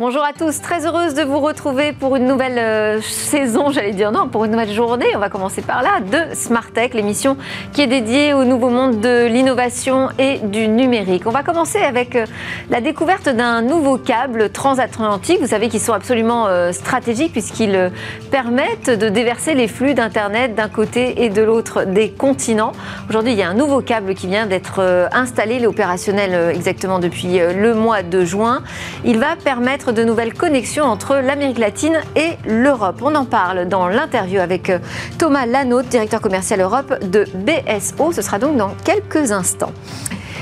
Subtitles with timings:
[0.00, 4.12] Bonjour à tous, très heureuse de vous retrouver pour une nouvelle euh, saison, j'allais dire
[4.12, 7.36] non, pour une nouvelle journée, on va commencer par là, de Smart Tech, l'émission
[7.72, 11.24] qui est dédiée au nouveau monde de l'innovation et du numérique.
[11.26, 12.26] On va commencer avec euh,
[12.70, 17.90] la découverte d'un nouveau câble transatlantique, vous savez qu'ils sont absolument euh, stratégiques puisqu'ils
[18.30, 22.70] permettent de déverser les flux d'Internet d'un côté et de l'autre des continents.
[23.10, 27.00] Aujourd'hui, il y a un nouveau câble qui vient d'être installé, il est opérationnel exactement
[27.00, 28.62] depuis le mois de juin.
[29.04, 33.00] Il va permettre de nouvelles connexions entre l'Amérique latine et l'Europe.
[33.02, 34.78] On en parle dans l'interview avec euh,
[35.18, 38.12] Thomas Lanaud, directeur commercial Europe de BSO.
[38.12, 39.72] Ce sera donc dans quelques instants.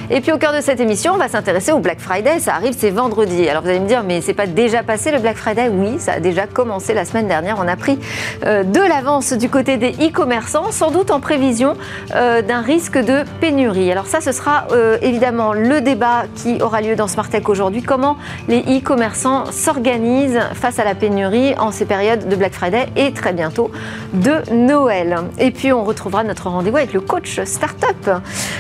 [0.09, 2.39] Et puis au cœur de cette émission, on va s'intéresser au Black Friday.
[2.39, 3.49] Ça arrive, c'est vendredi.
[3.49, 5.69] Alors vous allez me dire, mais c'est pas déjà passé le Black Friday?
[5.69, 7.57] Oui, ça a déjà commencé la semaine dernière.
[7.59, 7.99] On a pris
[8.45, 11.75] euh, de l'avance du côté des e-commerçants, sans doute en prévision
[12.15, 13.91] euh, d'un risque de pénurie.
[13.91, 17.83] Alors ça, ce sera euh, évidemment le débat qui aura lieu dans Smart Tech aujourd'hui.
[17.83, 23.13] Comment les e-commerçants s'organisent face à la pénurie en ces périodes de Black Friday et
[23.13, 23.73] très bientôt
[24.13, 25.17] de Noël?
[25.39, 28.11] Et puis on retrouvera notre rendez-vous avec le coach Startup.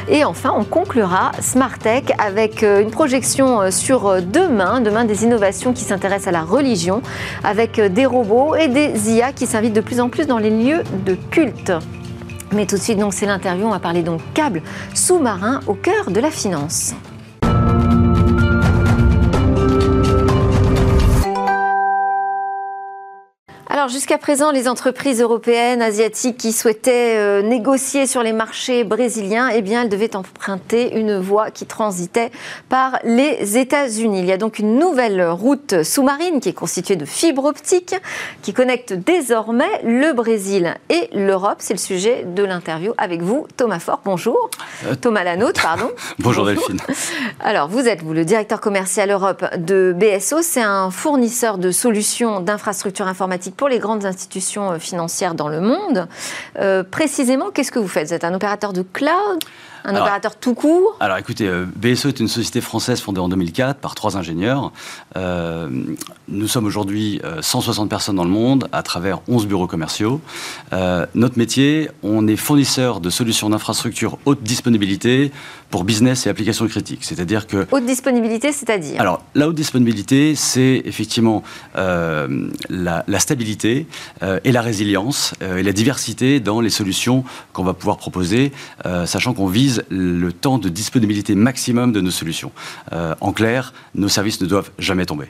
[0.08, 5.04] Et enfin, on conclura Smart Tech avec euh, une projection euh, sur euh, demain, demain
[5.04, 7.02] des innovations qui s'intéressent à la religion,
[7.44, 10.82] avec des robots et des IA qui s'invitent de plus en plus dans les lieux
[11.04, 11.72] de culte.
[12.52, 13.66] Mais tout de suite, donc, c'est l'interview.
[13.66, 14.62] On va parler donc câbles
[14.94, 16.94] sous-marins au cœur de la finance.
[23.86, 29.48] Alors jusqu'à présent, les entreprises européennes, asiatiques qui souhaitaient euh, négocier sur les marchés brésiliens,
[29.54, 32.32] eh bien, elles devaient emprunter une voie qui transitait
[32.68, 34.18] par les États-Unis.
[34.18, 37.94] Il y a donc une nouvelle route sous-marine qui est constituée de fibres optiques
[38.42, 41.58] qui connecte désormais le Brésil et l'Europe.
[41.60, 44.00] C'est le sujet de l'interview avec vous, Thomas Fort.
[44.04, 44.50] Bonjour.
[44.86, 45.92] Euh, Thomas Lanotte, pardon.
[46.18, 46.80] Bonjour, Delphine.
[47.38, 50.42] Alors, vous êtes vous le directeur commercial Europe de BSO.
[50.42, 55.60] C'est un fournisseur de solutions d'infrastructures informatiques pour les grandes institutions euh, financières dans le
[55.60, 56.08] monde.
[56.58, 58.08] Euh, précisément, qu'est-ce que vous faites?
[58.08, 59.42] Vous êtes un opérateur de cloud?
[59.88, 60.96] Un opérateur tout court?
[60.98, 64.72] Alors écoutez, euh, BSO est une société française fondée en 2004 par trois ingénieurs.
[65.14, 70.20] nous sommes aujourd'hui 160 personnes dans le monde à travers 11 bureaux commerciaux.
[71.14, 75.30] notre métier, on est fournisseur de solutions d'infrastructure haute disponibilité
[75.70, 77.04] pour business et applications critiques.
[77.04, 77.66] C'est-à-dire que...
[77.70, 81.42] Haute disponibilité, c'est-à-dire Alors la haute disponibilité, c'est effectivement
[81.74, 83.86] la, la stabilité
[84.22, 88.52] euh, et la résilience euh, et la diversité dans les solutions qu'on va pouvoir proposer,
[88.84, 92.52] euh, sachant qu'on vise le temps de disponibilité maximum de nos solutions.
[93.20, 95.26] en clair, nos services ne doivent jamais tomber.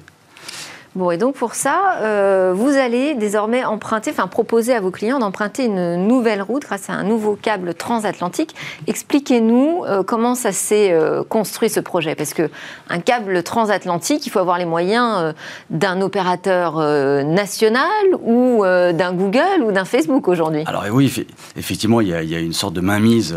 [0.96, 5.18] Bon, et donc pour ça, euh, vous allez désormais emprunter, enfin proposer à vos clients
[5.18, 8.54] d'emprunter une nouvelle route grâce à un nouveau câble transatlantique.
[8.86, 12.48] Expliquez-nous euh, comment ça s'est euh, construit ce projet, parce que
[12.88, 15.34] un câble transatlantique, il faut avoir les moyens
[15.68, 16.78] d'un opérateur
[17.24, 20.62] national ou d'un Google ou d'un Facebook aujourd'hui.
[20.64, 21.12] Alors oui,
[21.56, 23.36] effectivement, il y, a, une sorte de mainmise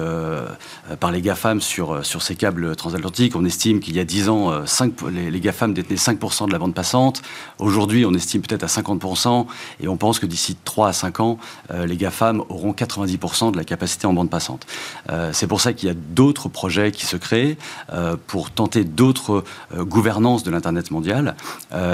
[1.02, 3.36] par les GAFAM sur, sur ces câbles transatlantiques.
[3.36, 6.59] On estime qu'il y a 10 ans, 5, les, les GAFAM détenaient 5% de la
[6.59, 7.22] bande passante.
[7.58, 9.46] Aujourd'hui, on estime peut-être à 50%,
[9.82, 11.38] et on pense que d'ici 3 à 5 ans,
[11.72, 14.66] euh, les GAFAM auront 90% de la capacité en bande passante.
[15.10, 17.58] Euh, c'est pour ça qu'il y a d'autres projets qui se créent
[17.92, 19.44] euh, pour tenter d'autres
[19.76, 21.36] gouvernances de l'Internet mondial.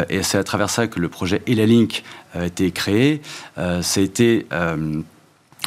[0.10, 3.22] et c'est à travers ça que le projet Elalink a été créé.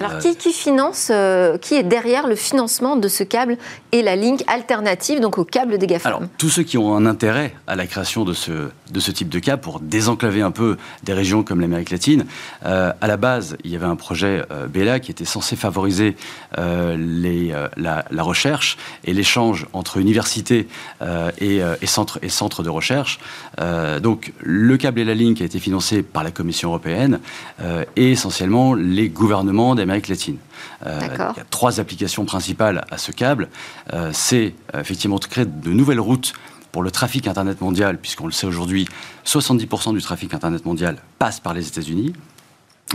[0.00, 3.56] Alors, euh, qui, finance, euh, qui est derrière le financement de ce câble
[3.92, 7.06] et la ligne alternative, donc au câble des GAFAM Alors, tous ceux qui ont un
[7.06, 10.76] intérêt à la création de ce, de ce type de câble pour désenclaver un peu
[11.02, 12.26] des régions comme l'Amérique latine,
[12.64, 16.16] euh, à la base, il y avait un projet BELA qui était censé favoriser
[16.56, 20.68] les, la, recherche et l'échange entre universités
[21.40, 23.18] et, et, centres, et centres de recherche.
[24.02, 27.20] donc, le câble et la ligne qui a été financé par la Commission européenne
[27.96, 30.36] et essentiellement les gouvernements des Amérique latine.
[30.86, 33.48] Euh, il y a trois applications principales à ce câble.
[33.94, 36.34] Euh, c'est euh, effectivement de créer de nouvelles routes
[36.72, 38.86] pour le trafic Internet mondial, puisqu'on le sait aujourd'hui,
[39.24, 42.12] 70% du trafic Internet mondial passe par les États-Unis.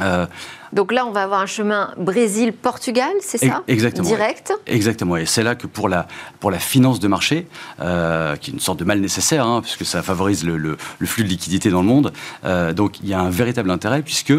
[0.01, 0.25] Euh,
[0.71, 3.63] Donc là, on va avoir un chemin Brésil-Portugal, c'est ça?
[3.67, 4.07] Exactement.
[4.07, 4.53] Direct?
[4.65, 5.17] Exactement.
[5.17, 6.07] Et c'est là que pour la,
[6.39, 7.47] pour la finance de marché,
[7.79, 11.23] euh, qui est une sorte de mal nécessaire, hein, puisque ça favorise le, le, flux
[11.23, 12.11] de liquidités dans le monde,
[12.43, 14.33] euh, donc il y a un véritable intérêt, puisque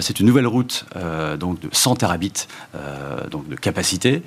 [0.00, 0.86] c'est une nouvelle route
[1.38, 2.46] donc de 100 terabits
[3.30, 4.22] donc de capacité,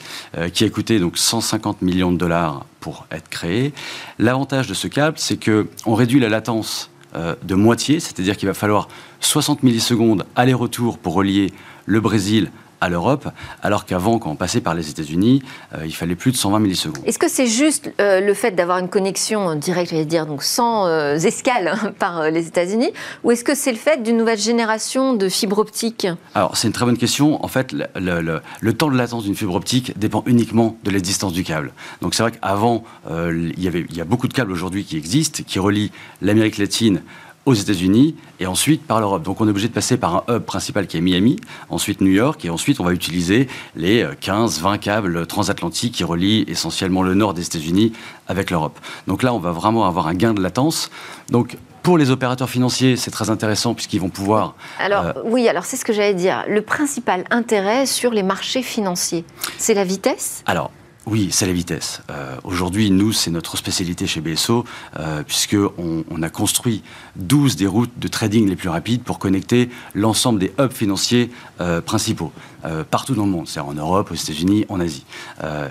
[0.53, 3.73] qui a coûté donc 150 millions de dollars pour être créée.
[4.19, 8.87] L'avantage de ce câble, c'est qu'on réduit la latence de moitié, c'est-à-dire qu'il va falloir
[9.19, 11.51] 60 millisecondes aller-retour pour relier
[11.85, 13.29] le Brésil à l'Europe,
[13.63, 15.41] alors qu'avant, quand on passait par les États-Unis,
[15.73, 17.03] euh, il fallait plus de 120 millisecondes.
[17.05, 20.85] Est-ce que c'est juste euh, le fait d'avoir une connexion directe, j'allais dire, donc sans
[20.85, 22.91] euh, escale hein, par les États-Unis,
[23.23, 26.07] ou est-ce que c'est le fait d'une nouvelle génération de fibres optiques?
[26.35, 27.43] Alors, c'est une très bonne question.
[27.43, 31.43] En fait, le, temps de latence d'une fibre optique dépend uniquement de la distance du
[31.43, 31.71] câble.
[32.01, 34.97] Donc, c'est vrai qu'avant, il, y avait, il y a beaucoup de câbles aujourd'hui qui
[34.97, 35.91] existent, qui relient
[36.21, 37.01] l'Amérique latine
[37.47, 39.23] aux États-Unis et ensuite par l'Europe.
[39.23, 41.37] Donc on est obligé de passer par un hub principal qui est Miami,
[41.69, 46.43] ensuite New York et ensuite on va utiliser les 15-20 euh, câbles transatlantiques qui relient
[46.47, 47.93] essentiellement le nord des États-Unis
[48.27, 48.77] avec l'Europe.
[49.07, 50.91] Donc là on va vraiment avoir un gain de latence.
[51.29, 54.55] Donc pour les opérateurs financiers, c'est très intéressant puisqu'ils vont pouvoir.
[54.77, 56.43] Alors, euh, oui, alors c'est ce que j'allais dire.
[56.49, 59.23] Le principal intérêt sur les marchés financiers,
[59.57, 60.43] c'est la vitesse?
[60.45, 60.69] Alors,
[61.07, 62.01] oui, c'est la vitesse.
[62.09, 64.65] Euh, aujourd'hui, nous, c'est notre spécialité chez BSO,
[64.99, 66.83] euh, puisqu'on on a construit
[67.15, 71.31] 12 des routes de trading les plus rapides pour connecter l'ensemble des hubs financiers
[71.61, 72.33] euh, principaux,
[72.91, 75.05] partout dans le monde, c'est-à-dire en Europe, aux États-Unis, en Asie.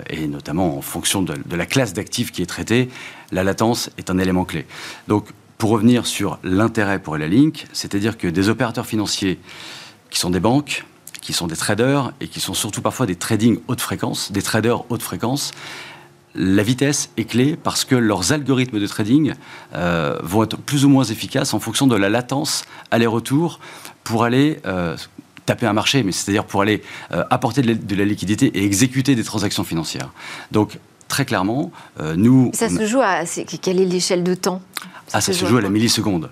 [0.09, 2.89] et notamment en fonction de, de la classe d'actifs qui est traitée,
[3.31, 4.65] la latence est un élément clé.
[5.07, 5.27] Donc,
[5.59, 9.37] pour revenir sur l'intérêt pour la Link, c'est-à-dire que des opérateurs financiers
[10.09, 10.85] qui sont des banques,
[11.27, 14.89] qui sont des traders et qui sont surtout parfois des trading haute fréquence, des traders
[14.89, 15.51] haute fréquence,
[16.35, 19.33] la vitesse est clé parce que leurs algorithmes de trading
[19.75, 23.59] euh, vont être plus ou moins efficaces en fonction de la latence aller-retour
[24.05, 24.95] pour aller euh,
[25.45, 26.81] taper un marché, mais c'est-à-dire pour aller
[27.11, 30.13] euh, apporter de la, liquidité et exécuter des transactions financières.
[30.53, 31.73] Donc très clairement,
[32.15, 32.51] nous...
[32.53, 33.25] Ça se joue à...
[33.61, 34.61] quelle est l'échelle de temps?
[35.11, 36.29] Ah, ça se joue à la milliseconde.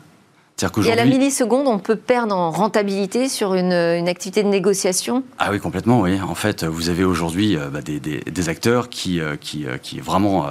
[0.85, 3.73] Et à la milliseconde, on peut perdre en rentabilité sur une,
[4.07, 6.21] activité de négociation Ah oui, complètement, oui.
[6.21, 10.47] En fait, vous avez aujourd'hui euh, bah, des, acteurs qui, euh, qui, euh, qui vraiment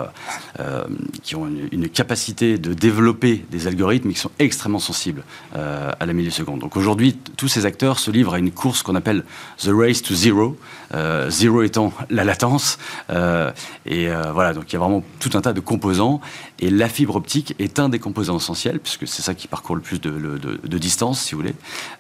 [1.23, 5.23] qui ont une, capacité de développer des algorithmes qui sont extrêmement sensibles
[5.55, 6.61] à la milliseconde.
[6.61, 9.25] Donc aujourd'hui, tous ces acteurs se livrent à une course qu'on appelle
[9.59, 10.59] The Race to Zero,
[11.29, 12.79] zero étant la latence.
[13.87, 16.21] et voilà, donc il y a vraiment tout un tas de composants.
[16.61, 19.83] Et la fibre optique est un des composants essentiels, puisque c'est ça qui parcourt le
[19.83, 21.55] plus de, distance, si vous voulez.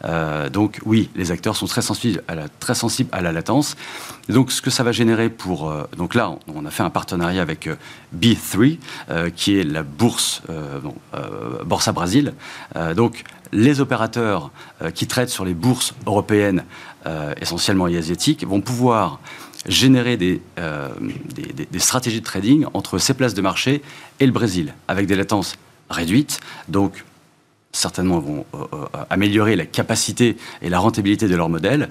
[0.04, 3.76] Euh, donc oui, les acteurs sont très sensibles à la, très sensibles à la latence.
[4.28, 5.70] donc ce que ça va générer pour...
[5.70, 7.76] Euh, donc là, on, a fait un partenariat avec euh,
[8.16, 8.78] B3,
[9.34, 10.42] qui est la bourse,
[10.82, 10.94] bon,
[11.64, 12.32] Borsa Brasil.
[12.96, 14.50] donc les opérateurs
[14.94, 16.64] qui traitent sur les bourses européennes,
[17.40, 19.20] essentiellement et asiatiques, vont pouvoir
[19.66, 20.40] générer des,
[21.34, 23.82] des, des, stratégies de trading entre ces places de marché
[24.20, 25.56] et le Brésil, avec des latences
[25.90, 27.04] réduites, donc
[27.74, 31.90] certainement vont euh, euh, améliorer la capacité et la rentabilité de leur modèle.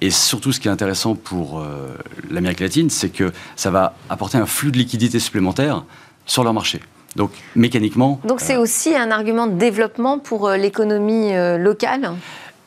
[0.00, 1.88] Et surtout, ce qui est intéressant pour euh,
[2.30, 5.84] l'Amérique latine, c'est que ça va apporter un flux de liquidités supplémentaires
[6.24, 6.80] sur leur marché.
[7.16, 8.20] Donc, mécaniquement.
[8.24, 12.12] Donc, c'est aussi un argument de développement pour l'économie locale?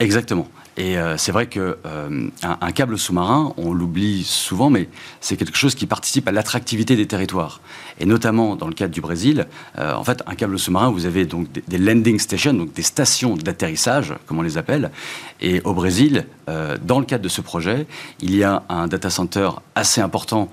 [0.02, 0.48] Exactement.
[0.78, 4.90] Et euh, c'est vrai qu'un euh, câble sous-marin, on l'oublie souvent, mais
[5.20, 7.62] c'est quelque chose qui participe à l'attractivité des territoires.
[8.00, 9.46] Et notamment dans le cadre du Brésil,
[9.78, 13.36] euh, en fait, un câble sous-marin, vous avez donc des, landing stations, donc des stations
[13.36, 14.90] d'atterrissage, comme on les appelle.
[15.40, 16.26] Et au Brésil,
[16.84, 17.86] dans le cadre de ce projet,
[18.20, 20.50] il y a un data center assez important,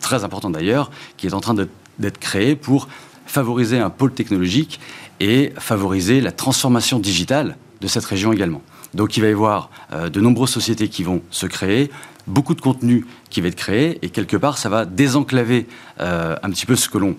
[0.00, 2.88] très important d'ailleurs, qui est en train d'être créé pour
[3.26, 4.80] favoriser un pôle technologique
[5.20, 8.62] et favoriser la transformation digitale de cette région également.
[8.94, 11.90] Donc il va y avoir euh, de nombreuses sociétés qui vont se créer,
[12.26, 15.66] beaucoup de contenu qui va être créé, et quelque part, ça va désenclaver
[16.00, 17.16] euh, un petit peu ce que l'on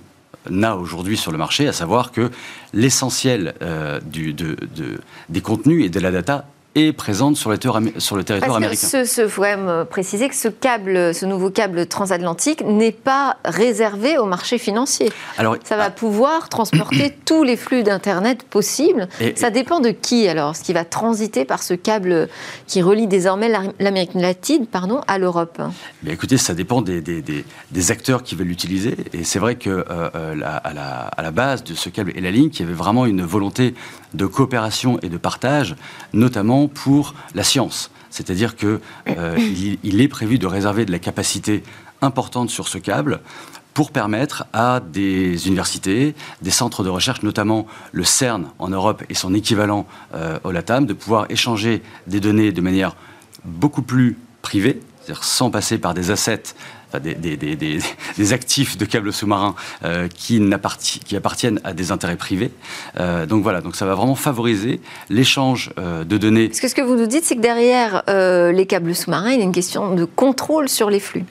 [0.63, 2.31] a aujourd'hui sur le marché, à savoir que
[2.73, 3.99] l'essentiel euh,
[5.29, 7.57] des contenus et de la data est présente sur le,
[7.97, 8.87] sur le territoire américain.
[8.93, 14.17] Il faut quand même préciser que ce câble, ce nouveau câble transatlantique n'est pas réservé
[14.17, 15.11] au marché financier.
[15.37, 15.89] Alors, ça va ah.
[15.89, 19.07] pouvoir transporter tous les flux d'Internet possibles.
[19.21, 22.27] Et, ça dépend de qui alors, ce qui va transiter par ce câble
[22.67, 25.61] qui relie désormais l'Amérique latine pardon, à l'Europe
[26.07, 28.95] Écoutez, ça dépend des, des, des, acteurs qui veulent l'utiliser.
[29.13, 29.83] Et c'est vrai qu'à euh,
[30.15, 32.73] euh, à, la, à la base de ce câble et la ligne, il y avait
[32.73, 33.75] vraiment une volonté
[34.13, 35.75] de coopération et de partage,
[36.13, 37.91] notamment pour la science.
[38.09, 38.79] C'est-à-dire qu'il
[39.09, 39.37] euh,
[39.83, 41.63] est prévu de réserver de la capacité
[42.01, 43.19] importante sur ce câble
[43.73, 49.13] pour permettre à des universités, des centres de recherche, notamment le CERN en Europe et
[49.15, 52.95] son équivalent euh, au LATAM, de pouvoir échanger des données de manière
[53.43, 56.55] beaucoup plus privée, c'est-à-dire sans passer par des assets
[56.99, 60.41] des, actifs de câbles sous-marins euh, qui,
[61.05, 62.51] qui, appartiennent à des intérêts privés.
[62.99, 66.47] Euh, donc voilà, donc ça va vraiment favoriser l'échange euh, de données.
[66.47, 69.41] Parce que ce que vous nous dites, c'est que derrière les câbles sous-marins, il y
[69.41, 71.25] a une question de contrôle sur les flux.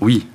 [0.00, 0.26] Oui,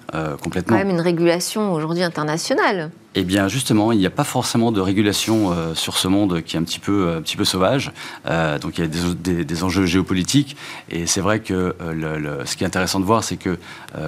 [0.41, 0.77] complètement.
[0.77, 2.91] Quand même une régulation aujourd'hui internationale.
[3.15, 6.55] Eh bien, justement, il n'y a pas forcément de régulation euh, sur ce monde qui
[6.55, 7.91] est un petit peu, euh, un petit peu sauvage.
[8.27, 10.55] Euh, donc, il y a des, des, enjeux géopolitiques.
[10.91, 13.57] Et c'est vrai que le, ce qui est intéressant de voir, c'est que,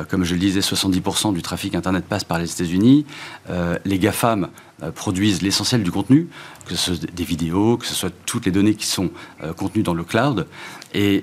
[0.10, 3.06] comme je le disais, 70% du trafic Internet passe par les États-Unis.
[3.86, 4.50] les GAFAM
[4.96, 6.28] produisent l'essentiel du contenu,
[6.66, 9.12] que ce soit des vidéos, que ce soit toutes les données qui sont
[9.58, 10.48] contenues dans le cloud.
[10.94, 11.22] Et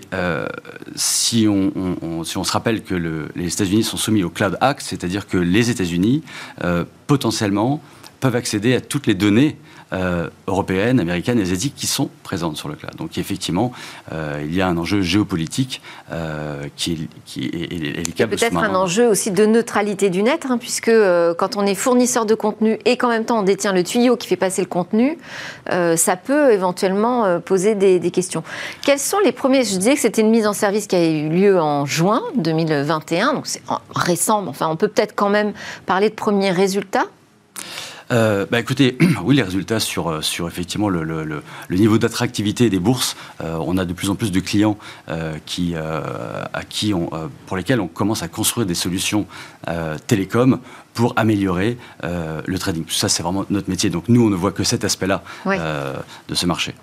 [0.95, 4.83] si, on, si on se rappelle que le, les États-Unis sont soumis au Cloud Act,
[4.83, 6.23] c'est-à-dire que les États-Unis,
[7.07, 7.83] potentiellement,
[8.21, 9.57] peuvent accéder à toutes les données
[9.95, 12.95] euh, européennes, américaines et asiatiques qui sont présentes sur le cloud.
[12.97, 13.73] Donc effectivement,
[14.13, 15.81] euh, il y a un enjeu géopolitique
[16.13, 20.91] euh, qui, est, qui est, Peut-être un enjeu aussi de neutralité du net, hein, puisque
[21.39, 24.29] quand on est fournisseur de contenu et qu'en même temps on détient le tuyau qui
[24.29, 25.17] fait passer le contenu,
[25.71, 28.43] ça peut éventuellement poser des, des, questions.
[28.83, 31.31] Quels sont les premiers Je disais que c'était une mise en service qui a eu
[31.31, 33.63] lieu en juin 2021, donc c'est
[33.95, 35.55] récent, mais enfin on peut peut-être quand même
[35.87, 37.07] parler de premiers résultats?
[38.11, 42.71] Euh, bah écoutez, oui, les résultats sur, euh, sur effectivement le, le, le, niveau d'attractivité
[42.71, 46.95] des bourses, euh, on a de plus en plus de clients euh, qui, à qui
[46.95, 47.11] on,
[47.47, 49.27] pour lesquels on commence à construire des solutions
[50.07, 50.61] télécom
[50.95, 52.85] pour améliorer le trading.
[52.89, 53.91] Ça, c'est vraiment notre métier.
[53.91, 56.75] Donc nous, on ne voit que cet aspect-là de ce marché.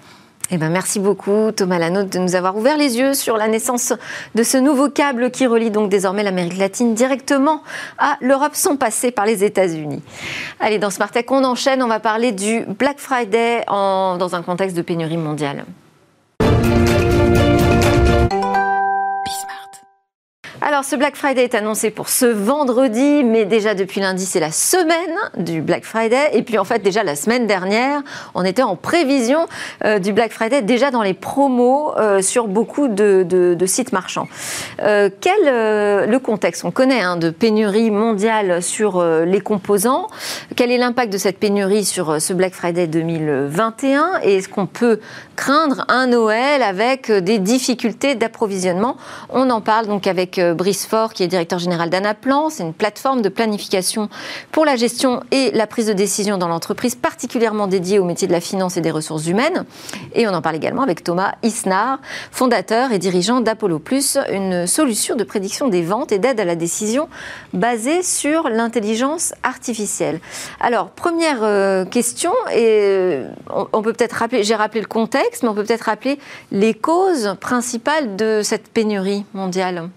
[0.52, 3.94] Eh ben, merci beaucoup Thomas Lanotte de nous avoir ouvert les yeux sur la naissance
[4.36, 7.64] de ce nouveau câble qui relie donc désormais l'Amérique latine directement
[7.98, 10.04] à l'Europe sans passer par les États-Unis.
[10.60, 14.78] Allez, dans Smart Tech, on enchaîne, on va parler du Black Friday dans un contexte
[14.78, 15.66] de pénurie mondiale.
[20.68, 24.50] Alors, ce Black Friday est annoncé pour ce vendredi, mais déjà depuis lundi, c'est la
[24.50, 26.32] semaine du Black Friday.
[26.34, 28.02] Et puis, en fait, déjà la semaine dernière,
[28.34, 29.46] on était en prévision
[29.84, 34.28] euh, du Black Friday, déjà dans les promos euh, sur beaucoup de, sites marchands.
[34.82, 36.66] Euh, quel le contexte?
[36.66, 40.08] On connaît hein, de pénurie mondiale sur les composants.
[40.56, 45.00] Quel est l'impact de cette pénurie sur ce Black Friday 2021 Et est-ce qu'on peut
[45.36, 48.98] craindre un Noël avec des difficultés d'approvisionnement?
[49.30, 52.50] On en parle donc avec Brice Fort, qui est directeur général d'Anaplan.
[52.50, 54.10] C'est une plateforme de planification
[54.52, 58.34] pour la gestion et la prise de décision dans l'entreprise, particulièrement dédiée au métier de
[58.34, 59.66] la finance et des ressources humaines.
[60.14, 62.00] Et on en parle également avec Thomas Isnar,
[62.32, 66.56] fondateur et dirigeant d'Apollo Plus, une solution de prédiction des ventes et d'aide à la
[66.56, 67.08] décision
[67.54, 70.20] basée sur l'intelligence artificielle.
[70.60, 75.50] Alors, première euh, question, et euh, on, peut peut-être rappeler, j'ai rappelé le contexte, mais
[75.50, 76.20] on peut peut-être rappeler
[76.52, 79.90] les causes principales de cette pénurie mondiale.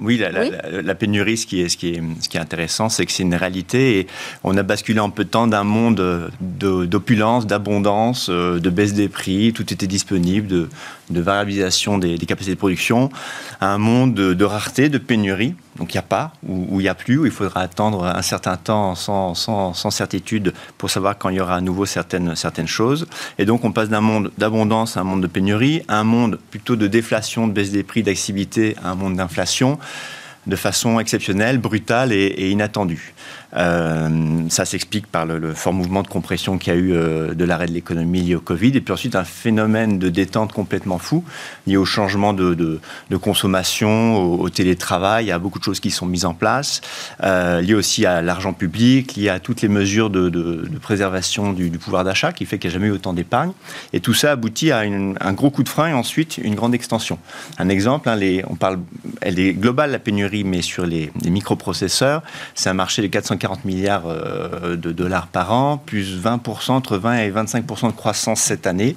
[0.00, 3.10] Oui, la, pénurie, ce qui est, ce qui est, ce qui est intéressant, c'est que
[3.10, 4.06] c'est une réalité et
[4.44, 9.08] on a basculé en peu de temps d'un monde d'opulence, d'abondance, euh, de baisse des
[9.08, 10.68] prix, tout était disponible, de,
[11.10, 13.10] de variabilisation des, capacités de production,
[13.60, 16.88] à un monde de, rareté, de pénurie, donc il n'y a pas, ou il n'y
[16.88, 21.36] a plus, où il faudra attendre un certain temps sans, certitude pour savoir quand il
[21.36, 23.06] y aura à nouveau certaines, certaines choses.
[23.38, 26.38] Et donc on passe d'un monde d'abondance à un monde de pénurie, à un monde
[26.50, 29.78] plutôt de déflation, de baisse des prix, d'activité, à un monde d'inflation
[30.46, 33.12] de façon exceptionnelle, brutale et inattendue.
[33.56, 37.44] Euh, ça s'explique par le, fort mouvement de compression qu'il y a eu euh, de
[37.44, 41.24] l'arrêt de l'économie lié au Covid, et puis ensuite un phénomène de détente complètement fou
[41.66, 42.80] lié au changement de,
[43.22, 45.30] consommation, au, télétravail.
[45.30, 46.80] A beaucoup de choses qui sont mises en place,
[47.22, 52.04] euh, lié aussi à l'argent public, lié à toutes les mesures de, préservation du, pouvoir
[52.04, 53.52] d'achat, qui fait qu'il n'y a jamais eu autant d'épargne.
[53.92, 57.18] Et tout ça aboutit à un gros coup de frein et ensuite une grande extension.
[57.58, 58.78] Un exemple, hein, on parle,
[59.20, 62.22] elle est globale la pénurie, mais sur les, les microprocesseurs,
[62.54, 66.98] c'est un marché de 400 40 milliards euh, de dollars par an, plus 20%, entre
[66.98, 68.96] 20 et 25% de croissance cette année.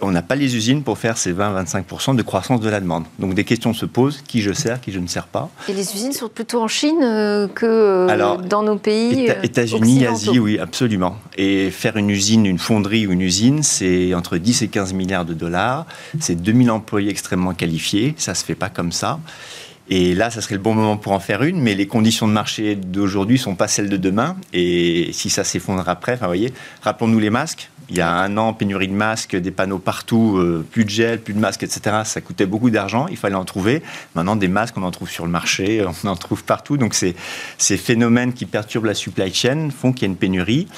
[0.00, 3.04] On n'a pas les usines pour faire ces 20-25% de croissance de la demande.
[3.18, 5.50] Donc des questions se posent qui je sers, qui je ne sers pas.
[5.68, 10.38] Et les usines sont plutôt en Chine euh, que euh, dans nos pays États-Unis, Asie,
[10.38, 11.16] oui, absolument.
[11.36, 15.24] Et faire une usine, une fonderie ou une usine, c'est entre 10 et 15 milliards
[15.24, 15.84] de dollars.
[16.20, 18.14] C'est 2000 employés extrêmement qualifiés.
[18.18, 19.18] Ça ne se fait pas comme ça.
[19.90, 22.32] Et là, ça serait le bon moment pour en faire une, mais les conditions de
[22.32, 24.36] marché d'aujourd'hui sont pas celles de demain.
[24.52, 26.52] Et si ça s'effondre après, enfin, voyez,
[26.82, 27.70] rappelons-nous les masques.
[27.90, 31.20] Il y a un an, pénurie de masques, des panneaux partout, euh, plus de gel,
[31.20, 32.02] plus de masques, etc.
[32.04, 33.82] Ça coûtait beaucoup d'argent, il fallait en trouver.
[34.14, 36.76] Maintenant, des masques, on en trouve sur le marché, on en trouve partout.
[36.76, 40.68] Donc, ces phénomènes qui perturbent la supply chain font qu'il y a une pénurie.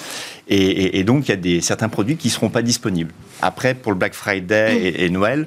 [0.52, 3.12] Et, donc, il y a des, certains produits qui ne seront pas disponibles.
[3.40, 5.46] Après, pour le Black Friday et, Noël,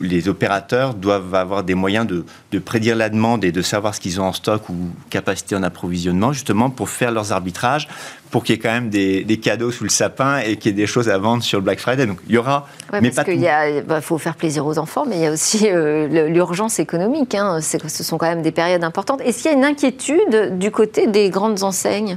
[0.00, 4.20] les opérateurs doivent avoir des moyens de, prédire la demande et de savoir ce qu'ils
[4.20, 4.74] ont en stock ou
[5.10, 7.86] capacité en approvisionnement, justement pour faire leurs arbitrages,
[8.32, 10.76] pour qu'il y ait quand même des, cadeaux sous le sapin et qu'il y ait
[10.76, 12.06] des choses à vendre sur le Black Friday.
[12.06, 12.66] Donc il y aura,
[13.00, 13.44] mais parce qu'il
[13.86, 17.34] bah, faut faire plaisir aux enfants, mais il y a aussi euh, l'urgence économique.
[17.34, 17.60] Hein.
[17.60, 19.20] Ce sont quand même des périodes importantes.
[19.22, 22.16] Est-ce qu'il y a une inquiétude du côté des grandes enseignes?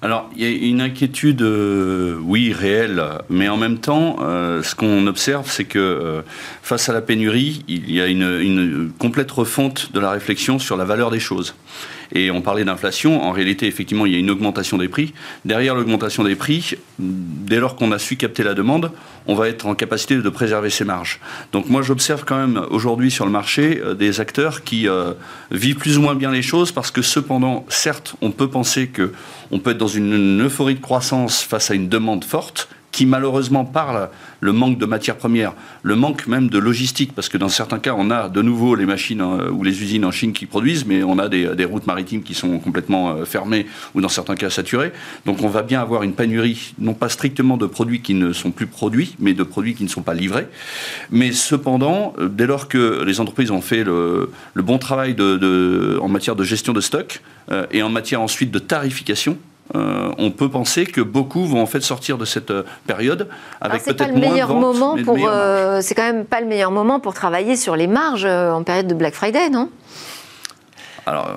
[0.00, 4.76] Alors, il y a une inquiétude, euh, oui, réelle, mais en même temps, euh, ce
[4.76, 6.22] qu'on observe, c'est que euh,
[6.62, 10.84] face à la pénurie, il y a une, complète refonte de la réflexion sur la
[10.84, 11.56] valeur des choses.
[12.12, 13.22] Et on parlait d'inflation.
[13.22, 15.12] En réalité, effectivement, il y a une augmentation des prix.
[15.44, 18.90] Derrière l'augmentation des prix, dès lors qu'on a su capter la demande,
[19.26, 21.20] on va être en capacité de préserver ses marges.
[21.52, 25.12] Donc moi, j'observe quand même aujourd'hui sur le marché euh, des acteurs qui euh,
[25.50, 29.12] vivent plus ou moins bien les choses parce que cependant, certes, on peut penser que
[29.50, 33.64] on peut être dans une euphorie de croissance face à une demande forte qui malheureusement
[33.64, 34.08] parle
[34.40, 35.52] le manque de matières premières,
[35.84, 38.86] le manque même de logistique, parce que dans certains cas, on a de nouveau les
[38.86, 42.24] machines euh, ou les usines en Chine qui produisent, mais on a des, routes maritimes
[42.24, 44.90] qui sont complètement euh, fermées ou dans certains cas saturées.
[45.26, 48.50] Donc on va bien avoir une pénurie, non pas strictement de produits qui ne sont
[48.50, 50.48] plus produits, mais de produits qui ne sont pas livrés.
[51.12, 55.14] Mais cependant, euh, dès lors que les entreprises ont fait le, bon travail
[56.00, 57.22] en matière de gestion de stock
[57.70, 59.38] et en matière ensuite de tarification,
[59.74, 63.28] euh, on peut penser que beaucoup vont en fait sortir de cette euh, période
[63.60, 65.18] avec peut-être moins de ventes, moment pour.
[65.28, 68.86] Euh, c'est quand même pas le meilleur moment pour travailler sur les marges en période
[68.86, 69.68] de Black Friday, non?
[71.06, 71.28] Alors.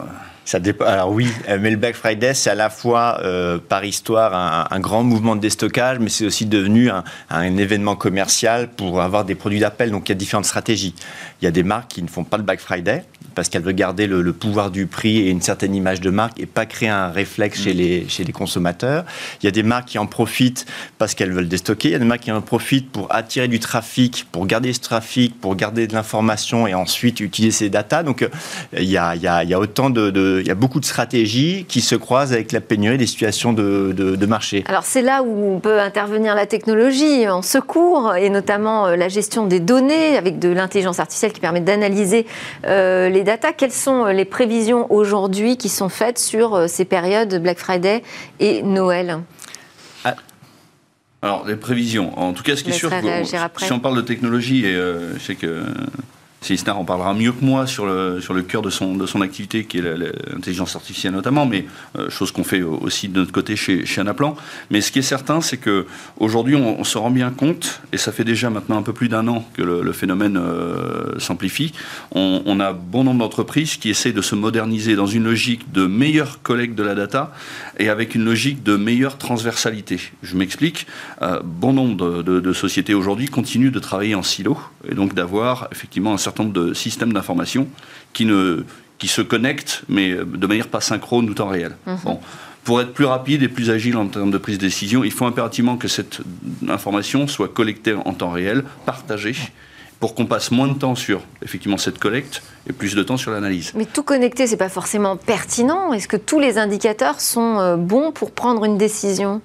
[0.44, 1.28] Ça Alors oui,
[1.60, 3.22] mais le Black Friday, c'est à la fois
[3.70, 8.68] par histoire un, grand mouvement de déstockage, mais c'est aussi devenu un, un, événement commercial
[8.70, 9.92] pour avoir des produits d'appel.
[9.92, 10.96] Donc il y a différentes stratégies.
[11.42, 13.04] Il y a des marques qui ne font pas le Black Friday,
[13.36, 16.46] parce qu'elle veut garder le, pouvoir du prix et une certaine image de marque et
[16.46, 17.78] pas créer un réflexe chez, mm.
[17.78, 19.06] les, chez les consommateurs.
[19.42, 20.66] Il y a des marques qui en profitent
[20.98, 21.90] parce qu'elles veulent déstocker.
[21.90, 24.80] Il y a des marques qui en profitent pour attirer du trafic, pour garder ce
[24.80, 28.04] trafic, pour garder de l'information et ensuite utiliser ces datas.
[28.04, 28.30] Donc, euh,
[28.78, 30.80] il y a, il y a, il y a autant de, il y a beaucoup
[30.80, 34.64] de stratégies qui se croisent avec la pénurie des situations de, de marché.
[34.68, 39.10] Alors, c'est là où on peut intervenir la technologie en secours et notamment euh, la
[39.10, 42.26] gestion des données avec de l'intelligence artificielle qui permet d'analyser
[42.66, 47.42] euh, les data, quelles sont euh, les prévisions aujourd'hui qui sont faites sur ces périodes
[47.42, 48.04] Black Friday
[48.40, 49.20] et Noël?
[50.04, 50.16] Ah.
[51.22, 52.18] alors, les prévisions.
[52.18, 52.92] En tout cas, ce qui est sûr,
[53.58, 55.64] si on parle de technologie, et euh, je sais que
[56.44, 59.22] Célisnar en parlera mieux que moi sur le, sur le cœur de son, de son
[59.22, 61.68] activité, qui est l'intelligence artificielle notamment, mais
[62.00, 64.36] euh, chose qu'on fait aussi de notre côté chez, chez Anaplan.
[64.72, 68.12] Mais ce qui est certain, c'est qu'aujourd'hui, on, on se rend bien compte, et ça
[68.12, 71.74] fait déjà maintenant un peu plus d'un an que le, phénomène euh, s'amplifie,
[72.12, 75.86] on, on, a bon nombre d'entreprises qui essayent de se moderniser dans une logique de
[75.86, 77.34] meilleure collecte de la data
[77.78, 80.00] et avec une logique de meilleure transversalité.
[80.24, 80.88] Je m'explique,
[81.22, 84.58] euh, bon nombre de, de sociétés aujourd'hui continuent de travailler en silo,
[84.90, 87.68] et donc d'avoir effectivement un certain certain nombre de systèmes d'information
[88.14, 88.64] qui, ne,
[88.98, 91.76] qui se connectent, mais de manière pas synchrone ou temps réel.
[91.86, 91.98] Mhm.
[92.06, 92.20] Bon.
[92.64, 95.26] Pour être plus rapide et plus agile en termes de prise de décision, il faut
[95.26, 96.20] impérativement que cette
[96.70, 99.36] information soit collectée en temps réel, partagée,
[100.00, 103.32] pour qu'on passe moins de temps sur effectivement cette collecte et plus de temps sur
[103.32, 103.72] l'analyse.
[103.76, 105.94] Mais tout connecté, c'est pas forcément pertinent.
[105.94, 109.42] Est-ce que tous les indicateurs sont euh, bons pour prendre une décision?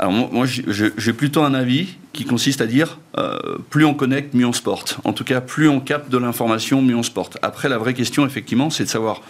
[0.00, 3.36] Alors moi, j'ai plutôt un avis qui consiste à dire euh,
[3.68, 4.98] plus on connecte, mieux on se porte.
[5.02, 7.36] En tout cas, plus on capte de l'information, mieux on se porte.
[7.42, 9.22] Après, la vraie question, effectivement, c'est de savoir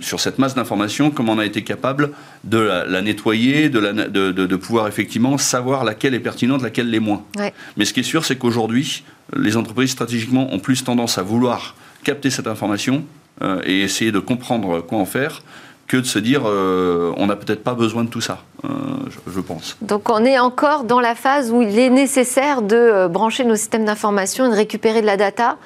[0.00, 2.12] sur cette masse d'informations comment on a été capable
[2.44, 3.80] de la, nettoyer, de,
[4.30, 7.24] de, pouvoir effectivement savoir laquelle est pertinente, laquelle l'est moins.
[7.76, 9.02] Mais ce qui est sûr, c'est qu'aujourd'hui,
[9.36, 13.04] les entreprises stratégiquement ont plus tendance à vouloir capter cette information
[13.42, 15.42] euh, et essayer de comprendre quoi en faire
[15.86, 18.68] que de se dire euh, on n'a peut-être pas besoin de tout ça, euh,
[19.26, 19.76] je, pense.
[19.82, 23.56] Donc on est encore dans la phase où il est nécessaire de euh, brancher nos
[23.56, 25.58] systèmes d'information et de récupérer de la data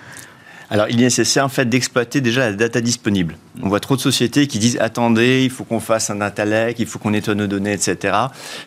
[0.71, 3.37] alors, il est nécessaire en fait d'exploiter déjà la data disponible.
[3.61, 6.87] On voit trop de sociétés qui disent attendez, il faut qu'on fasse un lake, il
[6.87, 8.17] faut qu'on nettoie nos données, etc.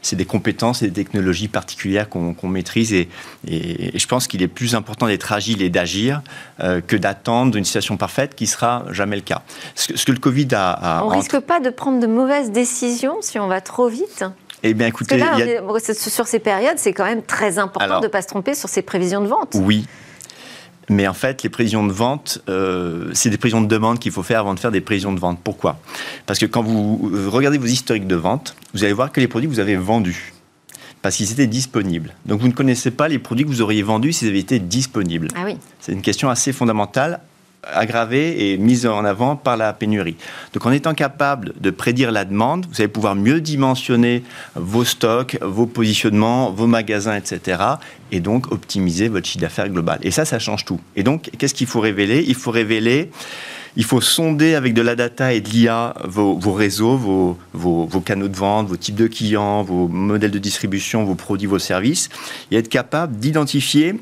[0.02, 3.08] C'est des compétences et des technologies particulières qu'on maîtrise et,
[3.48, 6.22] je pense qu'il est plus important d'être agile et d'agir
[6.60, 9.42] euh, que d'attendre une situation parfaite qui sera jamais le cas.
[9.76, 11.04] Ce que, le Covid a.
[11.06, 14.26] on ne risque pas de prendre de mauvaises décisions si on va trop vite?
[14.64, 18.06] Eh bien, écoutez, Parce que là, sur ces périodes, c'est quand même très important de
[18.06, 19.56] ne pas se tromper sur ces prévisions de vente.
[19.56, 19.86] Oui,
[20.90, 24.24] mais en fait, les prévisions de vente, euh, c'est des prévisions de demande qu'il faut
[24.24, 25.40] faire avant de faire des prévisions de vente.
[25.44, 25.80] Pourquoi?
[26.26, 29.50] Parce que quand vous regardez vos historiques de vente, vous allez voir que les produits
[29.50, 30.34] que vous avez vendus,
[31.02, 32.14] parce qu'ils étaient disponibles.
[32.26, 35.28] Donc vous ne connaissez pas les produits que vous auriez vendus s'ils avaient été disponibles.
[35.36, 35.58] Ah oui.
[35.80, 37.20] C'est une question assez fondamentale
[37.72, 40.16] aggravée et mise en avant par la pénurie.
[40.54, 44.24] Donc en étant capable de prédire la demande, vous allez pouvoir mieux dimensionner
[44.56, 47.62] vos stocks, vos positionnements, vos magasins, etc.
[48.12, 50.00] Et donc optimiser votre chiffre d'affaires global.
[50.04, 50.80] Et ça, ça change tout.
[50.96, 52.24] Et donc, qu'est-ce qu'il faut révéler?
[52.28, 53.10] Il faut révéler
[53.76, 58.28] Il faut sonder avec de la data et de l'IA vos, réseaux, vos, vos, canaux
[58.28, 62.10] de vente, vos types de clients, vos modèles de distribution, vos produits, vos services,
[62.52, 63.96] et être capable d'identifier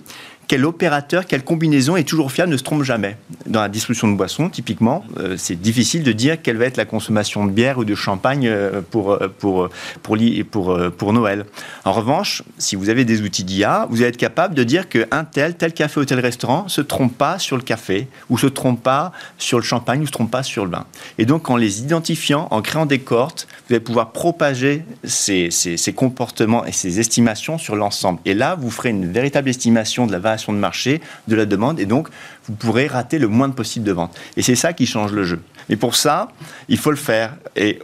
[0.52, 3.16] quel opérateur, quelle combinaison est toujours fiable, ne se trompe jamais.
[3.46, 6.84] Dans la distribution de boissons, typiquement, euh, c'est difficile de dire quelle va être la
[6.84, 9.70] consommation de bière ou de champagne euh, pour, euh, pour,
[10.04, 10.18] pour,
[10.52, 11.46] pour, pour, Noël.
[11.86, 15.24] En revanche, si vous avez des outils d'IA, vous allez être capable de dire qu'un
[15.24, 18.84] tel, tel café ou tel restaurant se trompe pas sur le café, ou se trompe
[18.84, 20.86] pas sur le champagne, ou se trompe pas sur le vin.
[21.18, 25.78] Et donc, en les identifiant, en créant des cohortes, vous allez pouvoir propager ces, ces,
[25.78, 28.20] ces comportements et ces estimations sur l'ensemble.
[28.26, 31.80] Et là, vous ferez une véritable estimation de la variation de marché, de la demande,
[31.80, 32.08] et donc
[32.48, 34.18] vous pourrez rater le moins possible de ventes.
[34.38, 35.42] Et c'est ça qui change le jeu.
[35.70, 36.30] Et pour ça,
[36.68, 37.34] il faut le faire.
[37.56, 37.80] Et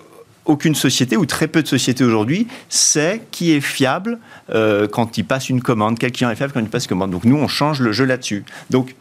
[0.45, 4.17] aucune société, ou très peu de sociétés aujourd'hui, sait qui est fiable
[4.49, 7.11] euh, quand il passe une commande, quel client est fiable quand il passe une commande.
[7.11, 8.45] Donc nous, on change le jeu là-dessus.
[8.69, 8.95] Donc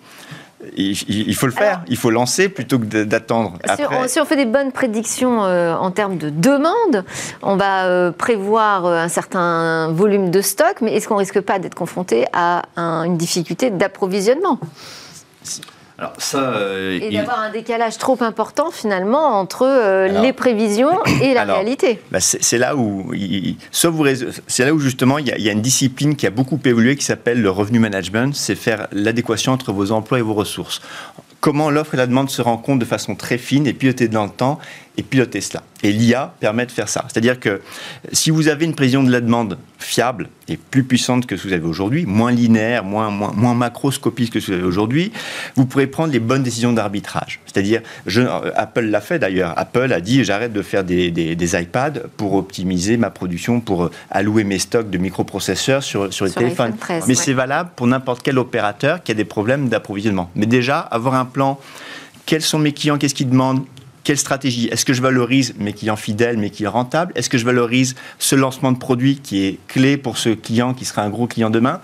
[0.76, 3.54] il, faut le faire, il faut lancer plutôt que d'attendre.
[4.08, 7.04] Si, on fait des bonnes prédictions euh, en termes de demande,
[7.42, 11.58] on va euh, prévoir euh, un certain volume de stock, mais est-ce qu'on risque pas
[11.58, 14.58] d'être confronté à une difficulté d'approvisionnement?
[15.98, 20.90] Alors ça, euh, et d'avoir un décalage trop important finalement entre euh, les prévisions
[21.22, 22.00] et la réalité.
[22.10, 23.12] Bah c'est là où,
[23.66, 26.60] c'est là où justement il y, a, il y, a, une discipline qui a beaucoup
[26.66, 30.82] évolué qui s'appelle le revenu management, c'est faire l'adéquation entre vos emplois et vos ressources
[31.46, 34.30] comment l'offre et la demande se rencontrent de façon très fine et pilotée dans le
[34.30, 34.58] temps
[34.96, 35.62] et piloter cela.
[35.82, 37.04] Et l'IA permet de faire ça.
[37.08, 37.60] C'est-à-dire que
[38.12, 41.48] si vous avez une prévision de la demande fiable et plus puissante que ce que
[41.48, 45.12] vous avez aujourd'hui, moins linéaire, moins, moins, moins macroscopique que ce que vous avez aujourd'hui,
[45.54, 47.40] vous pourrez prendre les bonnes décisions d'arbitrage.
[47.46, 47.82] C'est-à-dire,
[48.16, 49.52] euh, Apple l'a fait d'ailleurs.
[49.56, 53.90] Apple a dit j'arrête de faire des, des, iPads pour optimiser ma production, pour euh,
[54.10, 56.74] allouer mes stocks de microprocesseurs sur, sur les téléphones.
[57.06, 60.30] Mais c'est valable pour n'importe quel opérateur qui a des problèmes d'approvisionnement.
[60.34, 61.60] Mais déjà, avoir un plan
[62.26, 63.64] quels sont mes clients, qu'est-ce qu'ils demandent,
[64.06, 64.68] quelle stratégie?
[64.68, 68.36] Est-ce que je valorise mes clients fidèles, mes clients rentables Est-ce que je valorise ce
[68.36, 71.80] lancement de produit qui est clé pour ce client qui sera un gros client demain?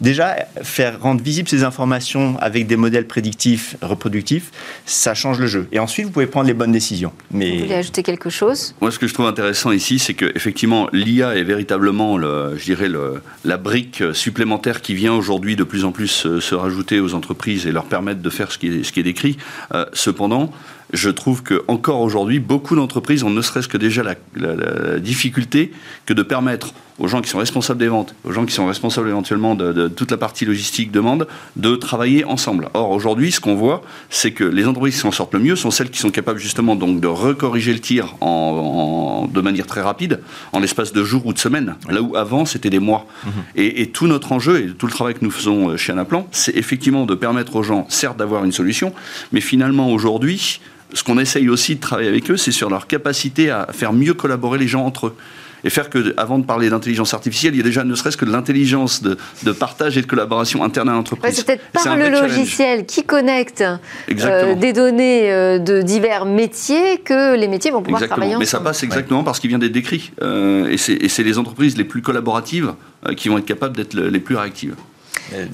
[0.00, 4.50] Déjà, faire rendre visibles ces informations avec des modèles prédictifs, reproductifs,
[4.84, 5.68] ça change le jeu.
[5.70, 7.12] Et ensuite, vous pouvez prendre les bonnes décisions.
[7.30, 7.52] Mais...
[7.52, 8.74] Vous voulez ajouter quelque chose?
[8.80, 12.88] Moi, ce que je trouve intéressant ici, c'est qu'effectivement, l'IA est véritablement, le, je dirais,
[12.88, 17.68] le, la brique supplémentaire qui vient aujourd'hui de plus en plus se, rajouter aux entreprises
[17.68, 19.36] et leur permettre de faire ce qui est, ce qui est décrit.
[19.72, 20.50] Euh, cependant,
[20.92, 25.72] je trouve que encore aujourd'hui, beaucoup d'entreprises ont ne serait-ce que déjà la, difficulté
[26.06, 29.08] que de permettre aux gens qui sont responsables des ventes, aux gens qui sont responsables
[29.08, 31.26] éventuellement de, toute la partie logistique demande,
[31.56, 32.68] de travailler ensemble.
[32.74, 35.70] Or, aujourd'hui, ce qu'on voit, c'est que les entreprises qui s'en sortent le mieux sont
[35.70, 40.20] celles qui sont capables justement donc de recorriger le tir en, de manière très rapide,
[40.52, 43.06] en l'espace de jours ou de semaines, là où avant, c'était des mois.
[43.24, 43.32] Mhm.
[43.56, 46.54] Et, et, tout notre enjeu et tout le travail que nous faisons chez Anaplan, c'est
[46.56, 48.92] effectivement de permettre aux gens, certes, d'avoir une solution,
[49.32, 50.60] mais finalement, aujourd'hui,
[50.92, 54.14] ce qu'on essaye aussi de travailler avec eux, c'est sur leur capacité à faire mieux
[54.14, 55.16] collaborer les gens entre eux.
[55.62, 58.24] Et faire que, avant de parler d'intelligence artificielle, il y a déjà ne serait-ce que
[58.24, 59.16] de l'intelligence de,
[59.52, 61.34] partage et de collaboration interne à l'entreprise.
[61.34, 63.62] c'est peut-être par le logiciel qui connecte
[64.10, 68.40] euh, des données euh, de divers métiers que les métiers vont pouvoir travailler ensemble.
[68.40, 70.12] Mais ça passe exactement parce qu'il vient d'être décrit.
[70.22, 72.72] Euh, et c'est les entreprises les plus collaboratives
[73.16, 74.74] qui vont être capables d'être les plus réactives.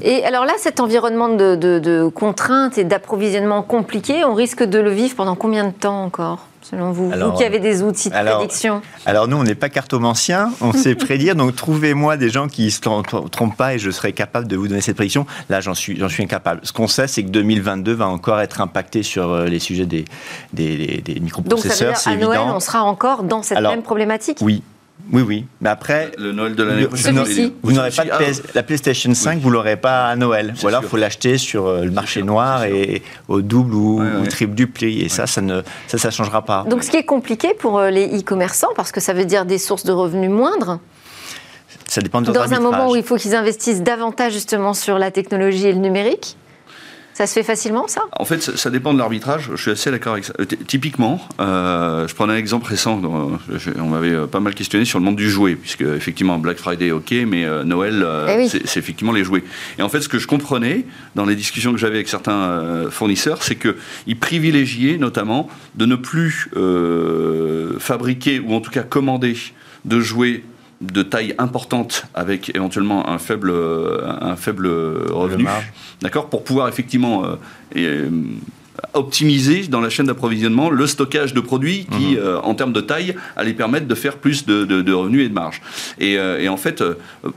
[0.03, 5.15] Et alors là, cet environnement de, contraintes et d'approvisionnement compliqué, on risque de le vivre
[5.17, 9.29] pendant combien de temps encore selon vous Vous qui avez des outils de prédiction Alors
[9.29, 12.81] nous, on n'est pas cartomancien, on sait prédire, donc trouvez-moi des gens qui ne se
[12.81, 15.27] trompent pas et je serai capable de vous donner cette prédiction.
[15.49, 16.61] Là, j'en suis, suis incapable.
[16.65, 20.05] Ce qu'on sait, c'est que 2022 va encore être impacté sur euh, les sujets des,
[20.53, 21.91] des, des, microprocesseurs.
[21.91, 24.39] Donc ça veut dire, à Noël, on sera encore dans cette même problématique?
[24.41, 24.62] Oui,
[25.13, 25.45] oui, oui.
[25.61, 26.13] Mais après.
[26.19, 27.23] Le Noël de l'année prochaine.
[27.63, 30.55] Vous n'aurez pas de PS, la PlayStation 5, vous l'aurez pas à Noël.
[30.63, 34.55] Ou alors, il faut l'acheter sur euh, le marché noir et au double ou, triple
[34.55, 35.03] du prix.
[35.03, 36.65] Et ça, ça ne, ça, ça changera pas.
[36.69, 39.59] Donc, ce qui est compliqué pour euh, les e-commerçants, parce que ça veut dire des
[39.59, 40.81] sources de revenus moindres.
[41.87, 45.11] Ça dépend de Dans un moment où il faut qu'ils investissent davantage justement sur la
[45.11, 46.37] technologie et le numérique.
[47.16, 48.02] Ça se fait facilement, ça?
[48.12, 49.48] En fait, ça, dépend de l'arbitrage.
[49.55, 50.35] Je suis assez d'accord avec ça.
[50.38, 53.00] Euh, typiquement, euh, je prends un exemple récent.
[53.02, 56.90] on m'avait euh, pas mal questionné sur le monde du jouet, puisque effectivement Black Friday,
[56.90, 59.44] ok, mais Noël, eh c'est effectivement les jouets.
[59.79, 63.42] Et en fait, ce que je comprenais dans les discussions que j'avais avec certains fournisseurs,
[63.42, 66.50] c'est qu'ils privilégiaient notamment de ne plus
[67.79, 69.38] fabriquer ou en tout cas commander
[69.87, 70.42] de jouets
[70.81, 75.47] de taille importante avec éventuellement un faible, un faible revenu,
[76.03, 77.37] d'accord, pour pouvoir effectivement euh,
[77.77, 78.11] euh,
[78.95, 82.41] optimiser dans la chaîne d'approvisionnement le stockage de produits qui, Mhm.
[82.43, 85.35] en termes de taille, allait permettre de faire plus de, de- de revenus et de
[85.35, 85.61] marge.
[85.99, 86.83] Et, et en fait,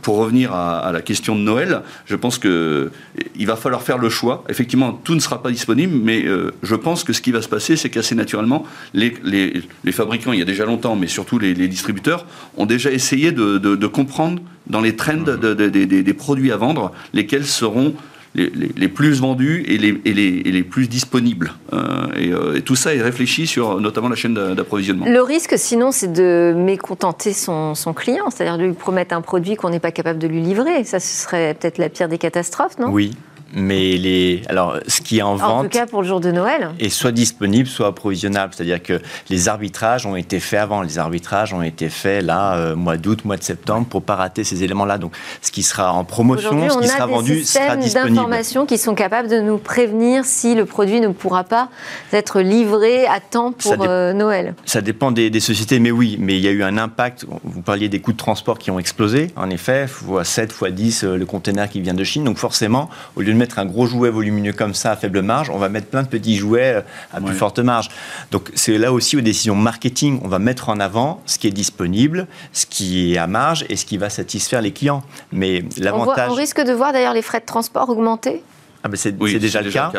[0.02, 2.92] pour revenir à, à la question de Noël, je pense que
[3.36, 4.44] il va falloir faire le choix.
[4.50, 7.50] Effectivement, tout ne sera pas disponible, mais euh, je pense que ce qui va se
[7.50, 11.40] passer, c'est qu'assez naturellement, les, les, les fabricants, il y a déjà longtemps, mais surtout
[11.40, 12.26] les, les distributeurs,
[12.58, 16.14] ont déjà essayé de, de- de comprendre dans les trends de- de- de- des- des
[16.14, 17.94] produits à vendre, lesquels seront
[18.36, 21.52] les, les- les plus vendus et les, et les- et les plus disponibles.
[21.74, 25.06] Euh, et, euh, et tout ça est réfléchi sur notamment la chaîne d'a- d'approvisionnement.
[25.08, 29.56] Le risque, sinon, c'est de mécontenter son, son client, c'est-à-dire de lui promettre un produit
[29.56, 30.84] qu'on n'est pas capable de lui livrer.
[30.84, 32.90] Ça, ce serait peut-être la pire des catastrophes, non?
[32.92, 33.12] Oui,
[33.54, 36.32] mais les, alors, ce qui est en En tout vente cas, pour le jour de
[36.32, 36.70] Noël.
[36.80, 38.54] est soit disponible, soit approvisionnable.
[38.56, 40.82] C'est-à-dire que les arbitrages ont été faits avant.
[40.82, 44.44] Les arbitrages ont été faits là, euh, mois d'août, mois de septembre, pour pas rater
[44.44, 44.98] ces éléments-là.
[44.98, 47.80] Donc, ce qui sera en promotion, ce on qui a sera des vendu sera systèmes
[47.80, 48.16] disponible.
[48.16, 51.70] d'information qui sont capables de nous prévenir si le produit ne pourra pas
[52.14, 54.54] être livré à temps pour euh, Noël.
[54.66, 57.26] Ça dépend des, des sociétés, mais oui, mais il y a eu un impact.
[57.44, 61.04] Vous parliez des coûts de transport qui ont explosé, en effet, fois 7, fois 10
[61.04, 62.24] euh, le conteneur qui vient de Chine.
[62.24, 65.50] Donc forcément, au lieu de mettre un gros jouet volumineux comme ça à faible marge,
[65.50, 66.82] on va mettre plein de petits jouets euh,
[67.14, 67.34] à plus Ouais.
[67.34, 67.90] forte marge.
[68.32, 71.52] Donc c'est là aussi aux décisions marketing, on va mettre en avant ce qui est
[71.52, 75.02] disponible, ce qui est à marge et ce qui va satisfaire les clients.
[75.32, 78.44] Mais On, voit- l'avantage, on risque de voir d'ailleurs les frais de transport augmenter?
[78.82, 79.92] Ah ben, c'est Oui, déjà, le cas.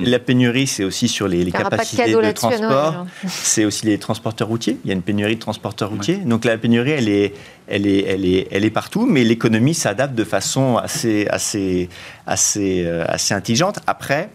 [0.00, 2.22] La pénurie, c'est aussi sur les, les Il n'y aura pas de capacités cadeau de
[2.22, 2.32] Noël.
[2.34, 3.06] transport.
[3.28, 4.78] C'est aussi les transporteurs routiers.
[4.82, 6.16] Il y a une pénurie de transporteurs routiers.
[6.16, 7.34] Donc la pénurie, elle est,
[7.66, 11.88] elle est, elle est, elle est partout, mais l'économie s'adapte de façon assez, assez,
[12.26, 13.78] assez, euh, assez intelligente.
[13.86, 14.30] Après,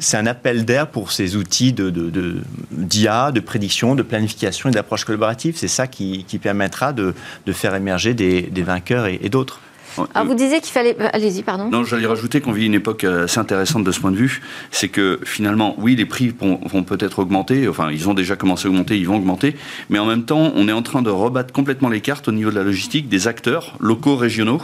[0.00, 4.68] c'est un appel d'air pour ces outils de, de, de- d'IA, de prédiction, de planification
[4.68, 5.56] et d'approche collaborative.
[5.56, 7.14] C'est ça qui, permettra de,
[7.52, 9.60] faire émerger des, vainqueurs et d'autres.
[9.98, 10.04] Ouais.
[10.14, 10.96] Alors, vous disiez qu'il fallait.
[11.00, 11.68] euh, Allez-y, pardon.
[11.70, 14.40] Non, j'allais rajouter qu'on vit une époque euh, assez intéressante de ce point de vue.
[14.70, 17.68] C'est que finalement, oui, les prix vont, vont peut-être augmenter.
[17.68, 19.54] Enfin, ils ont déjà commencé à augmenter, ils vont augmenter.
[19.90, 22.50] Mais en même temps, on est en train de rebattre complètement les cartes au niveau
[22.50, 24.62] de la logistique des acteurs locaux, régionaux,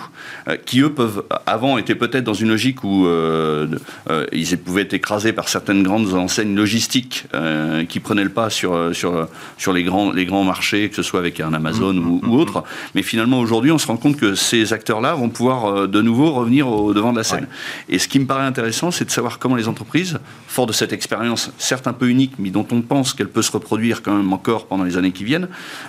[0.49, 3.67] euh, qui eux peuvent, avant, étaient peut-être dans une logique où euh,
[4.11, 8.51] euh, ils pouvaient être écrasés par certaines grandes enseignes logistiques euh, qui prenaient le pas
[8.51, 11.97] sur, euh, sur, sur les, grands, les grands marchés, que ce soit avec un Amazon
[11.97, 12.65] ou, ou autre.
[12.95, 16.33] Mais finalement, aujourd'hui, on se rend compte que ces acteurs-là vont pouvoir euh, de nouveau
[16.33, 17.47] revenir au devant de la scène.
[17.89, 20.93] Et ce qui me paraît intéressant, c'est de savoir comment les entreprises, fort de cette
[20.93, 24.33] expérience, certes un peu unique, mais dont on pense qu'elle peut se reproduire quand même
[24.33, 25.49] encore pendant les années qui viennent,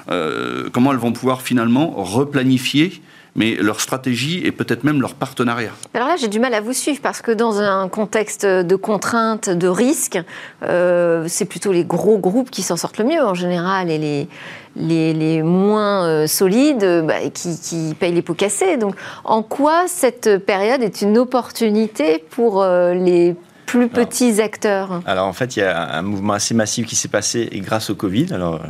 [0.09, 3.01] euh, comment elles vont pouvoir finalement replanifier
[3.35, 5.71] mais leur stratégie et peut-être même leur partenariat.
[5.93, 9.49] Alors là, j'ai du mal à vous suivre parce que dans un contexte de contraintes,
[9.49, 10.19] de risques,
[10.63, 14.27] euh, c'est plutôt les gros groupes qui s'en sortent le mieux en général et les,
[14.75, 18.77] les, les moins euh, solides euh, bah, qui, qui payent les pots cassés.
[18.77, 25.01] Donc, en quoi cette période est une opportunité pour euh, les plus petits acteurs?
[25.05, 27.89] Alors en fait, il y a un mouvement assez massif qui s'est passé et grâce
[27.89, 28.33] au Covid.
[28.33, 28.67] Alors euh,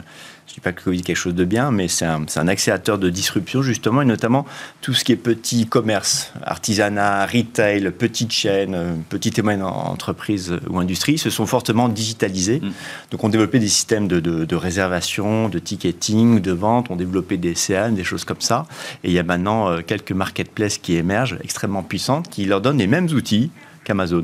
[0.47, 2.47] je ne dis pas que le Covid est quelque chose de bien, mais c'est un,
[2.47, 4.45] accélérateur de disruption justement, et notamment
[4.81, 10.53] tout ce qui est petit commerce, artisanat, retail, petites chaînes, euh, petites et moyennes entreprises
[10.69, 12.59] ou industries se sont fortement digitalisées.
[12.59, 12.71] Mm.
[13.11, 17.37] Donc on développé des systèmes de, de- de réservation, de ticketing, de vente, on développé
[17.37, 18.65] des CAN, des choses comme ça.
[19.03, 22.79] Et il y a maintenant euh, quelques marketplaces qui émergent, extrêmement puissantes, qui leur donnent
[22.79, 23.51] les mêmes outils
[23.83, 24.23] qu'Amazon.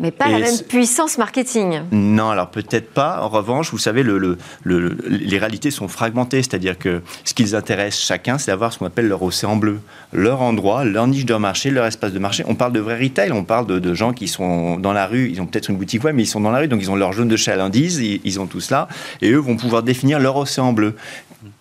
[0.00, 1.80] Mais pas Et la même ce- puissance marketing.
[1.92, 3.20] Non, alors peut-être pas.
[3.22, 7.42] En revanche, vous savez, le, le- le- les réalités sont fragmentées, c'est-à-dire que ce qui
[7.42, 9.80] les intéresse chacun, c'est d'avoir ce qu'on appelle leur océan bleu,
[10.12, 12.44] leur endroit, leur niche de marché, leur espace de marché.
[12.46, 15.28] On parle de vrai retail, on parle de, de gens qui sont dans la rue,
[15.30, 16.96] ils ont peut-être une boutique web, mais ils sont dans la rue, donc ils ont
[16.96, 18.88] leur jaune de chalandise, ils, ils ont tout cela,
[19.22, 20.94] et eux vont pouvoir définir leur océan bleu.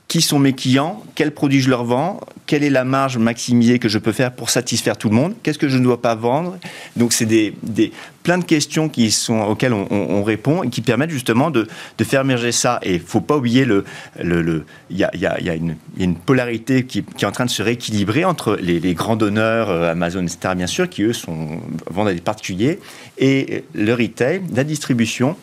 [0.08, 1.04] Qui sont mes clients?
[1.16, 2.22] Quels produits je leur vends?
[2.46, 5.34] Quelle est la marge maximisée que je peux faire pour satisfaire tout le monde?
[5.44, 6.58] Qu'est-ce que je ne dois pas vendre?
[6.96, 7.92] Donc, c'est des, des-
[8.24, 11.68] plein de questions qui sont, auxquelles on, on- on répond et qui permettent justement de,
[11.98, 12.80] de faire émerger ça.
[12.84, 13.84] Et il ne faut pas oublier, le,
[14.24, 16.16] le, le- il y, a, il y il y a une, il y a une
[16.16, 19.92] polarité qui, qui est en train de se rééquilibrer entre les, les grands donneurs, euh,
[19.92, 21.60] Amazon, etc., bien sûr, qui eux sont,
[21.92, 22.80] vendent à des particuliers,
[23.18, 25.36] et le retail, la distribution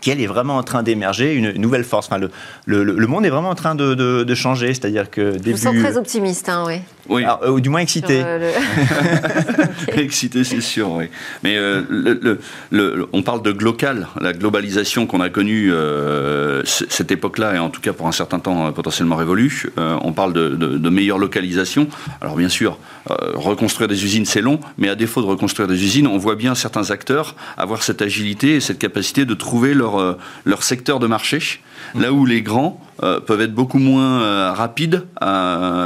[0.00, 2.06] qui elle est vraiment en train d'émerger, une nouvelle force.
[2.06, 2.30] Enfin, le,
[2.66, 5.52] le, le monde est vraiment en train de, de- de changer, c'est-à-dire que Je début,
[5.52, 6.74] vous sens très optimiste, hein, oui.
[7.08, 8.22] Oui, Alors, euh, ou du moins excité.
[8.22, 11.06] euh, le- excité, c'est sûr, oui.
[11.42, 12.38] Mais euh, le- le-
[12.70, 17.70] le- on parle de glocal, la globalisation qu'on a connue, euh, cette époque-là, et en
[17.70, 19.66] tout cas pour un certain temps potentiellement révolue.
[19.78, 21.88] Euh, on parle de, de- de meilleure localisation.
[22.20, 22.78] Alors bien sûr,
[23.10, 26.34] euh, reconstruire des usines, c'est long, mais à défaut de reconstruire des usines, on voit
[26.36, 30.98] bien certains acteurs avoir cette agilité et cette capacité de trouver leur leur, leur secteur
[30.98, 31.60] de marché,
[31.94, 35.06] là où les grands peuvent être beaucoup moins rapides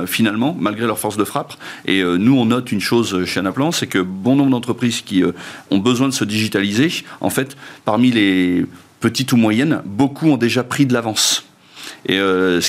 [0.06, 1.54] finalement, malgré leur force de frappe.
[1.86, 5.22] Et nous, on note une chose chez Anaplan, c'est que bon nombre d'entreprises qui
[5.70, 8.66] ont besoin de se digitaliser, en fait, parmi les
[9.00, 11.44] petites ou moyennes, beaucoup ont déjà pris de l'avance.
[12.06, 12.60] Et euh,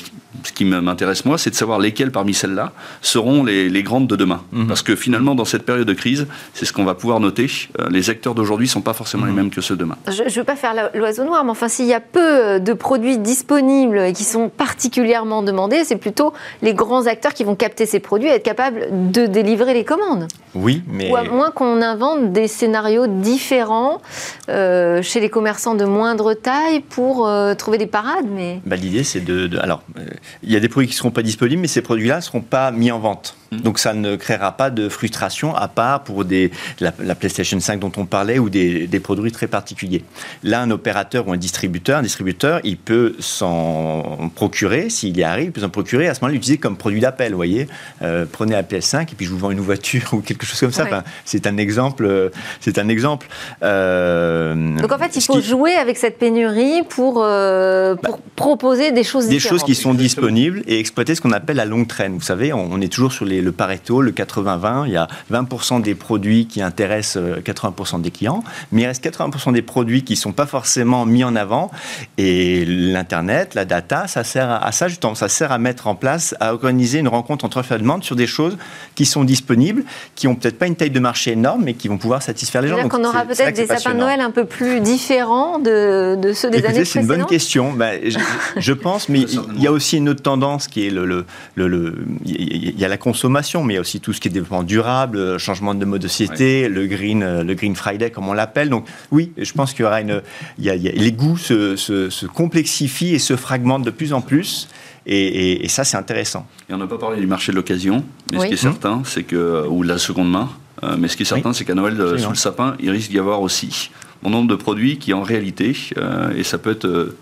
[0.44, 4.42] ce qui, m'intéresse moi, c'est de savoir lesquelles parmi celles-là seront les, grandes de demain.
[4.52, 4.68] Mhm.
[4.68, 7.50] Parce que finalement, dans cette période de crise, c'est ce qu'on va pouvoir noter.
[7.80, 9.38] Euh, les acteurs d'aujourd'hui ne sont pas forcément les mhm.
[9.38, 9.98] mêmes que ceux de demain.
[10.08, 13.18] Je ne veux pas faire l'oiseau noir, mais enfin, s'il y a peu de produits
[13.18, 18.00] disponibles et qui sont particulièrement demandés, c'est plutôt les grands acteurs qui vont capter ces
[18.00, 20.28] produits et être capables de délivrer les commandes.
[20.56, 21.12] Oui, mais...
[21.12, 24.02] Ou à moins qu'on invente des scénarios différents
[24.50, 28.28] euh, chez les commerçants de moindre taille pour trouver des parades.
[28.30, 28.62] Mais...
[28.66, 30.06] Bah, L'idée, c'est de, Alors, euh,
[30.42, 32.42] il y a des produits qui ne seront pas disponibles, mais ces produits-là ne seront
[32.42, 33.36] pas mis en vente.
[33.54, 33.62] Mm.
[33.62, 37.92] Donc ça ne créera pas de frustration à part pour des, la, PlayStation 5 dont
[37.98, 40.04] on parlait ou des, produits très particuliers.
[40.44, 45.46] Là, un opérateur ou un distributeur, un distributeur, il peut s'en procurer, s'il y arrive,
[45.46, 47.32] il peut s'en procurer, à ce moment-là, l'utiliser comme produit d'appel.
[47.32, 47.68] Vous voyez,
[48.02, 50.72] euh, prenez la PS5 et puis je vous vends une voiture ou quelque chose comme
[50.72, 51.04] ça.
[51.26, 52.06] c'est un exemple.
[52.06, 53.28] Euh, c'est un exemple.
[53.62, 59.28] Donc en fait, il faut jouer avec cette pénurie pour, bah, pour proposer des choses
[59.28, 62.14] des choses qui sont disponibles et exploiter ce qu'on appelle la longue traîne.
[62.14, 64.88] Vous savez, on, est toujours sur le Pareto, le 80-20.
[64.88, 69.04] Il y a 20% des produits qui intéressent 80% euh, des clients, mais il reste
[69.06, 71.72] 80% des produits qui ne sont pas forcément mis en avant.
[72.18, 75.16] Et l'Internet, la data, ça sert à, ça justement.
[75.16, 78.16] Ça sert à mettre en place, à organiser une rencontre entre offre et demande sur
[78.16, 78.58] des choses
[78.96, 79.84] qui sont disponibles,
[80.16, 82.70] qui n'ont peut-être pas une taille de marché énorme, mais qui vont pouvoir satisfaire les
[82.70, 82.82] gens.
[82.82, 86.66] Donc qu'on aura peut-être des sapins de Noël un peu plus différents de, ceux des
[86.66, 87.74] années précédentes C'est une bonne question.
[87.74, 88.20] Ben, je,
[88.58, 89.22] je pense, mais
[89.56, 91.26] il y a aussi une autre tendance qui est le, le,
[91.56, 93.33] le, il y a la consommation,
[93.64, 96.08] mais il y a aussi tout ce qui est développement durable, changement de mode de
[96.08, 98.70] société, le green, le green Friday comme on l'appelle.
[98.70, 100.22] Donc oui, je pense qu'il y aura une,
[100.58, 104.68] il y a, les goûts se, se, complexifient et se fragmentent de plus en plus.
[105.06, 106.48] Et, ça, c'est intéressant.
[106.70, 109.24] Et on n'a pas parlé du marché de l'occasion, mais ce qui est certain, c'est
[109.24, 110.50] que, ou de la seconde main,
[110.84, 113.10] euh, mais ce qui est certain, c'est qu'à Noël, euh, sous le sapin, il risque
[113.10, 113.92] d'y avoir aussi
[114.26, 117.14] un nombre de produits qui, en réalité, euh, et ça peut être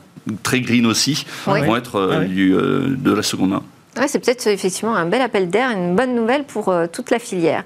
[0.43, 3.63] très green aussi, vont être euh, du, euh, de la seconde main.
[4.07, 7.63] C'est peut-être effectivement un bel appel d'air, une bonne nouvelle pour euh, toute la filière.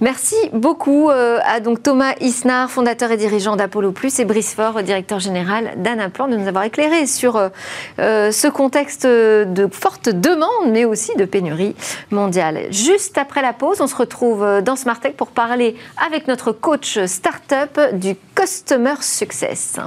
[0.00, 5.20] Merci beaucoup à donc Thomas Isnard, fondateur et dirigeant d'Apollo Plus, et Brice Faure, directeur
[5.20, 7.50] général d'Anaplan, de nous avoir éclairé sur
[7.98, 11.76] ce contexte de forte demande, mais aussi de pénurie
[12.10, 12.68] mondiale.
[12.70, 17.78] Juste après la pause, on se retrouve dans Smartech pour parler avec notre coach startup
[17.92, 19.78] du Customer Success.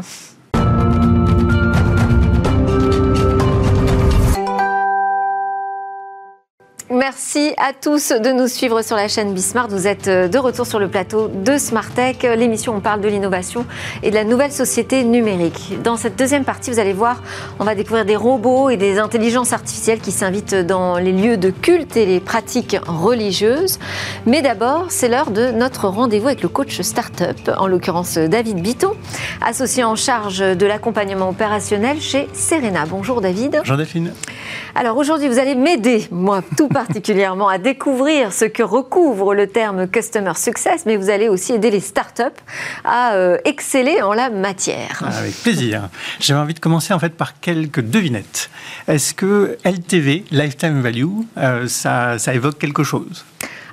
[6.94, 9.68] Merci à tous de nous suivre sur la chaîne Bismart.
[9.68, 13.66] Vous êtes euh, de retour sur le plateau de Smartech, l'émission on parle de l'innovation
[14.04, 15.82] et de la nouvelle société numérique.
[15.84, 17.24] Dans cette deuxième partie, vous allez voir,
[17.60, 21.50] on va découvrir des robots et des intelligences artificielles qui s'invitent dans les lieux de
[21.50, 23.80] culte et les pratiques religieuses.
[24.28, 28.92] Mais d'abord, c'est l'heure de notre rendez-vous avec le coach startup, en l'occurrence David Bitton,
[29.44, 32.86] associé en charge de l'accompagnement opérationnel chez Serena.
[32.88, 33.56] Bonjour David.
[33.58, 34.14] Bonjour Delphine.
[34.76, 39.88] Alors aujourd'hui, vous allez m'aider, moi tout particulièrement, à découvrir ce que recouvre le terme
[39.88, 42.24] Customer Success, mais vous allez aussi aider les startups
[42.84, 45.02] à euh, exceller en la matière.
[45.06, 45.90] Ah, avec plaisir.
[46.20, 48.50] J'avais envie de commencer en fait par quelques devinettes.
[48.88, 51.06] Est-ce que LTV, Lifetime Value,
[51.38, 53.24] euh, ça, ça évoque quelque chose?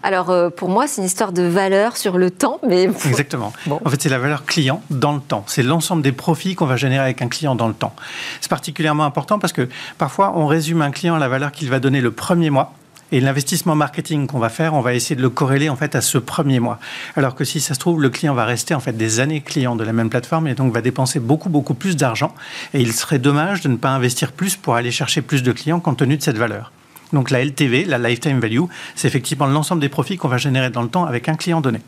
[0.03, 3.53] Alors euh, pour moi, c'est une histoire de valeur sur le temps, mais exactement.
[3.69, 5.45] En fait, c'est la valeur client dans le temps.
[5.47, 7.95] C'est l'ensemble des profits qu'on va générer avec un client dans le temps.
[8.41, 9.69] C'est particulièrement important parce que
[9.99, 12.73] parfois on résume un client à la valeur qu'il va donner le premier mois.
[13.13, 16.01] Et l'investissement marketing qu'on va faire, on va essayer de le corréler en fait à
[16.01, 16.79] ce premier mois.
[17.17, 19.77] Alors que si ça se trouve, le client va rester en fait des années client
[19.77, 22.35] de la même plateforme et donc va dépenser beaucoup beaucoup plus d'argent.
[22.75, 25.81] Et il serait dommage de ne pas investir plus pour aller chercher plus de clients
[25.81, 26.73] compte tenu de cette valeur.
[27.13, 30.83] Donc la LTV, la Lifetime Value, c'est effectivement l'ensemble des profits qu'on va générer dans
[30.83, 31.81] le temps avec un client donné.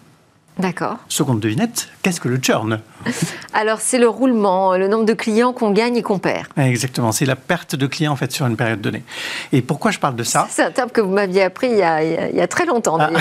[0.58, 0.98] D'accord.
[1.08, 2.80] Seconde devinette, qu'est-ce que le churn?
[3.54, 6.46] Alors, c'est le roulement, le nombre de clients qu'on gagne et qu'on perd.
[6.58, 9.02] Exactement, c'est la perte de clients en fait sur une période donnée.
[9.52, 10.46] Et pourquoi je parle de ça?
[10.50, 13.10] C'est un terme que vous m'aviez appris il y a, très longtemps ah.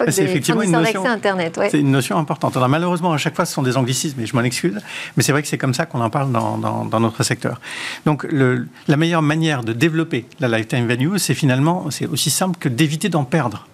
[0.08, 2.56] c'est effectivement une notion, Internet, C'est une notion importante.
[2.56, 4.78] Alors, malheureusement, à chaque fois, ce sont des anglicismes, et je m'en excuse,
[5.16, 7.60] mais c'est vrai que c'est comme ça qu'on en parle dans, dans, notre secteur.
[8.06, 12.58] Donc, le, la meilleure manière de développer la lifetime value, c'est finalement, c'est aussi simple
[12.58, 13.66] que d'éviter d'en perdre.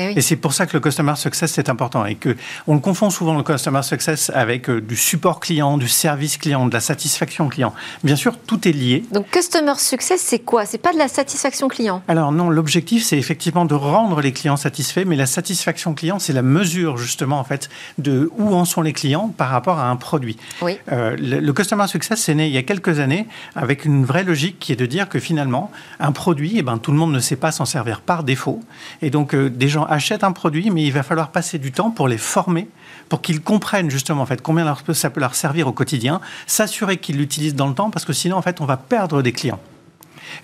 [0.00, 2.36] Eh et c'est pour ça que le customer success c'est important et que
[2.66, 6.66] on le confond souvent le customer success avec euh, du support client, du service client,
[6.66, 7.74] de la satisfaction client.
[8.02, 9.04] Bien sûr, tout est lié.
[9.12, 10.64] Donc customer success c'est quoi?
[10.66, 12.02] C'est pas de la satisfaction client?
[12.08, 16.32] Alors non, l'objectif c'est effectivement de rendre les clients satisfaits, mais la satisfaction client c'est
[16.32, 19.96] la mesure justement en fait de où en sont les clients par rapport à un
[19.96, 20.36] produit.
[20.62, 20.78] Oui.
[20.92, 24.24] Euh, le, le, customer success c'est né il y a quelques années avec une vraie
[24.24, 27.20] logique qui est de dire que finalement un produit, eh ben tout le monde ne
[27.20, 28.60] sait pas s'en servir par défaut,
[29.02, 31.90] et donc euh, des gens achètent un produit, mais il va falloir passer du temps
[31.90, 32.68] pour les former,
[33.08, 37.18] pour qu'ils comprennent justement en fait combien ça peut leur servir au quotidien, s'assurer qu'ils
[37.18, 39.60] l'utilisent dans le temps, parce que sinon en fait on va perdre des clients.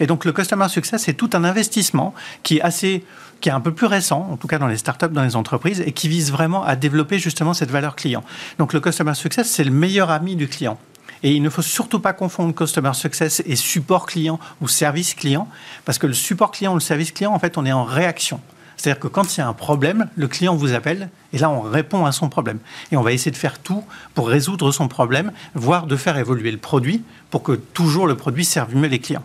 [0.01, 3.05] Et donc le customer success, c'est tout un investissement qui est assez
[3.41, 5.83] qui est un peu plus récent, en tout cas dans les startups, dans les entreprises,
[5.85, 8.25] et qui vise vraiment à développer justement cette valeur client.
[8.59, 10.79] Donc le customer success, c'est le meilleur ami du client.
[11.23, 15.49] Et il ne faut surtout pas confondre customer success et support client ou service client,
[15.85, 18.41] parce que le support client ou le service client, en fait, on est en réaction.
[18.77, 21.61] C'est-à-dire que quand il y a un problème, le client vous appelle et là on
[21.61, 22.59] répond à son problème.
[22.93, 26.51] Et on va essayer de faire tout pour résoudre son problème, voire de faire évoluer
[26.51, 29.25] le produit pour que toujours le produit serve mieux les clients.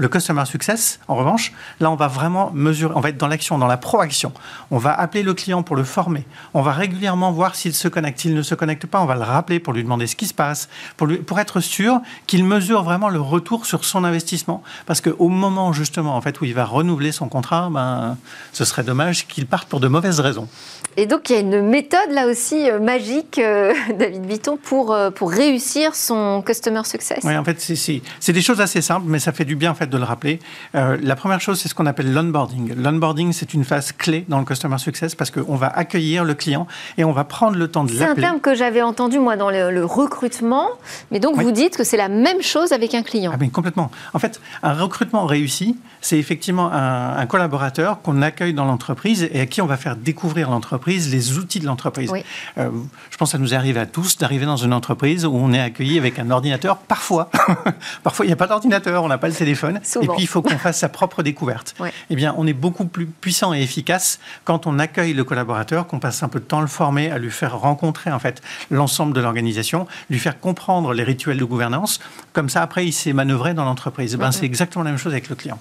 [0.00, 3.58] Le customer success, en revanche, là, on va vraiment mesurer, on va être dans l'action,
[3.58, 4.32] dans la proaction.
[4.70, 6.24] On va appeler le client pour le former.
[6.54, 8.20] On va régulièrement voir s'il se connecte.
[8.20, 10.32] S'il ne se connecte pas, on va le rappeler pour lui demander ce qui se
[10.32, 14.62] passe, pour, lui, pour être sûr qu'il mesure vraiment le retour sur son investissement.
[14.86, 18.16] Parce qu'au moment, justement, en fait, où il va renouveler son contrat, ben,
[18.54, 20.48] ce serait dommage qu'il parte pour de mauvaises raisons.
[20.96, 24.94] Et donc, il y a une méthode là aussi euh, magique, euh, David Bitton, pour,
[24.94, 27.20] euh, pour réussir son customer success?
[27.22, 29.89] Oui, en fait, c'est des choses assez simples, mais ça fait du bien en fait
[29.90, 30.38] de le rappeler.
[30.74, 32.74] la première chose, c'est ce qu'on appelle l'onboarding.
[32.74, 36.66] L'onboarding, c'est une phase clé dans le customer success parce qu'on va accueillir le client
[36.98, 38.06] et on va prendre le temps de l'appeler.
[38.06, 40.68] C'est un terme que j'avais entendu moi dans le, recrutement,
[41.10, 43.32] mais donc vous dites que c'est la même chose avec un client.
[43.34, 43.90] Ah, mais complètement.
[44.14, 49.40] En fait, un recrutement réussi, c'est effectivement un, un collaborateur qu'on accueille dans l'entreprise et
[49.40, 52.10] à qui on va faire découvrir l'entreprise les outils de l'entreprise.
[52.58, 52.70] Euh,
[53.10, 55.60] je pense que ça nous arrive à tous d'arriver dans une entreprise où on est
[55.60, 56.76] accueilli avec un ordinateur.
[56.78, 57.30] Parfois,
[58.02, 59.79] parfois il n'y a pas d'ordinateur, on n'a pas le téléphone.
[60.02, 61.74] Et puis il faut qu'on fasse sa propre découverte.
[62.10, 65.98] Eh bien, on est beaucoup plus puissant et efficace quand on accueille le collaborateur, qu'on
[65.98, 69.12] passe un peu de temps à le former, à lui faire rencontrer en fait l'ensemble
[69.12, 72.00] de l'organisation, lui faire comprendre les rituels de gouvernance.
[72.32, 74.16] Comme ça, après, il s'est manœuvré dans l'entreprise.
[74.16, 75.58] Ben, c'est exactement la même chose avec le client.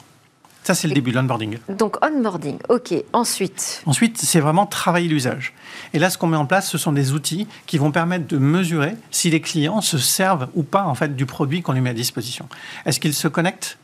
[0.64, 1.58] Ça, c'est le début de l'onboarding.
[1.70, 2.94] Donc, onboarding, ok.
[3.14, 5.54] Ensuite Ensuite, c'est vraiment travailler l'usage.
[5.94, 8.38] Et là, ce qu'on met en place, ce sont des outils qui vont permettre de
[8.38, 11.90] mesurer si les clients se servent ou pas en fait, du produit qu'on lui met
[11.90, 12.48] à disposition.
[12.86, 13.78] Est-ce qu'ils se connectent?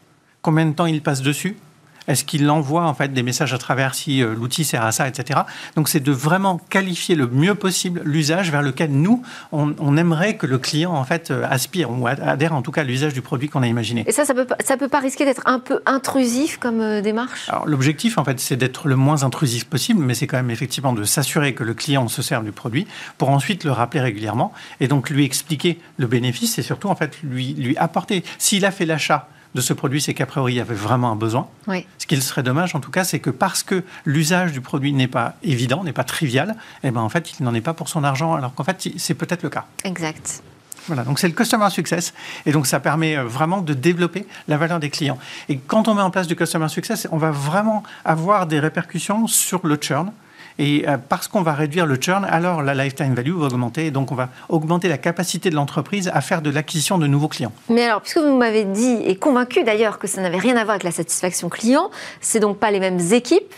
[0.45, 1.57] Combien de temps ils passent dessus?
[2.07, 5.07] Est-ce qu'il envoie en fait des messages à travers si euh, l'outil sert à ça,
[5.07, 5.39] etc.
[5.75, 10.45] Donc c'est de vraiment qualifier le mieux possible l'usage vers lequel nous on, aimerait que
[10.45, 13.49] le client en fait euh, aspire ou adhère en tout cas à l'usage du produit
[13.49, 14.03] qu'on a imaginé.
[14.05, 17.49] Et ça, ça peut ça peut pas risquer d'être un peu intrusif comme euh, démarche?
[17.49, 20.93] Alors l'objectif en fait c'est d'être le moins intrusif possible, mais c'est quand même effectivement
[20.93, 22.85] de s'assurer que le client se serve du produit
[23.17, 27.17] pour ensuite le rappeler régulièrement et donc lui expliquer le bénéfice et surtout en fait
[27.23, 30.61] lui lui apporter s'il a fait l'achat de ce produit, c'est qu'a priori, il y
[30.61, 31.47] avait vraiment un besoin.
[31.97, 35.07] Ce qui serait dommage, en tout cas, c'est que parce que l'usage du produit n'est
[35.07, 38.03] pas évident, n'est pas trivial, eh ben, en fait, il n'en est pas pour son
[38.03, 39.65] argent, alors qu'en fait, c'est peut-être le cas.
[39.85, 40.43] Exact.
[40.87, 42.13] Voilà, donc c'est le customer success.
[42.45, 45.17] Et donc ça permet euh, vraiment de développer la valeur des clients.
[45.49, 49.25] Et quand on met en place du customer success, on va vraiment avoir des répercussions
[49.25, 50.11] sur le churn,
[50.57, 53.87] et euh, parce qu'on va réduire le churn, alors la lifetime value va augmenter.
[53.87, 57.27] Et donc, on va augmenter la capacité de l'entreprise à faire de l'acquisition de nouveaux
[57.27, 57.51] clients.
[57.69, 60.71] Mais alors, puisque vous m'avez dit, et convaincu d'ailleurs, que ça n'avait rien à voir
[60.71, 61.91] avec la satisfaction client,
[62.21, 63.53] c'est donc pas les mêmes équipes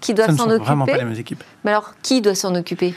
[0.00, 0.64] qui doivent s'en occuper.
[0.64, 1.44] vraiment pas les mêmes équipes.
[1.64, 2.94] Mais alors, qui doit s'en occuper?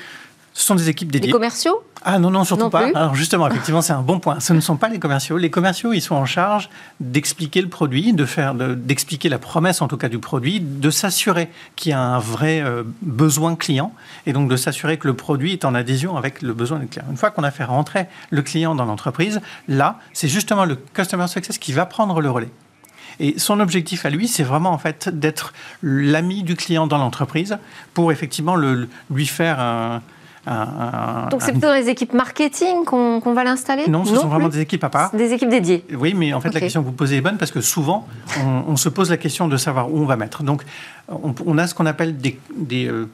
[0.53, 1.27] Ce sont des équipes dédiées.
[1.27, 1.83] Les commerciaux?
[2.05, 2.89] Ah non, non, surtout pas.
[2.93, 4.39] Alors justement, effectivement, c'est un bon point.
[4.39, 5.37] Ce ne sont pas les commerciaux.
[5.37, 9.87] Les commerciaux, ils sont en charge d'expliquer le produit, de faire, d'expliquer la promesse en
[9.87, 13.93] tout cas du produit, de s'assurer qu'il y a un vrai euh, besoin client
[14.25, 17.05] et donc de s'assurer que le produit est en adhésion avec le besoin du client.
[17.09, 21.27] Une fois qu'on a fait rentrer le client dans l'entreprise, là, c'est justement le customer
[21.27, 22.51] success qui va prendre le relais.
[23.19, 27.57] Et son objectif à lui, c'est vraiment en fait d'être l'ami du client dans l'entreprise
[27.93, 30.01] pour effectivement le, lui faire un,
[30.45, 33.87] donc c'est plutôt les équipes marketing qu'on va l'installer?
[33.87, 35.11] Non, ce sont vraiment des équipes à part.
[35.15, 35.85] Des équipes dédiées.
[35.97, 38.07] Oui, mais en fait la question que vous posez est bonne parce que souvent
[38.67, 40.43] on, se pose la question de savoir où on va mettre.
[40.43, 40.63] Donc
[41.07, 42.37] on, a ce qu'on appelle des,
[42.87, 43.07] euh,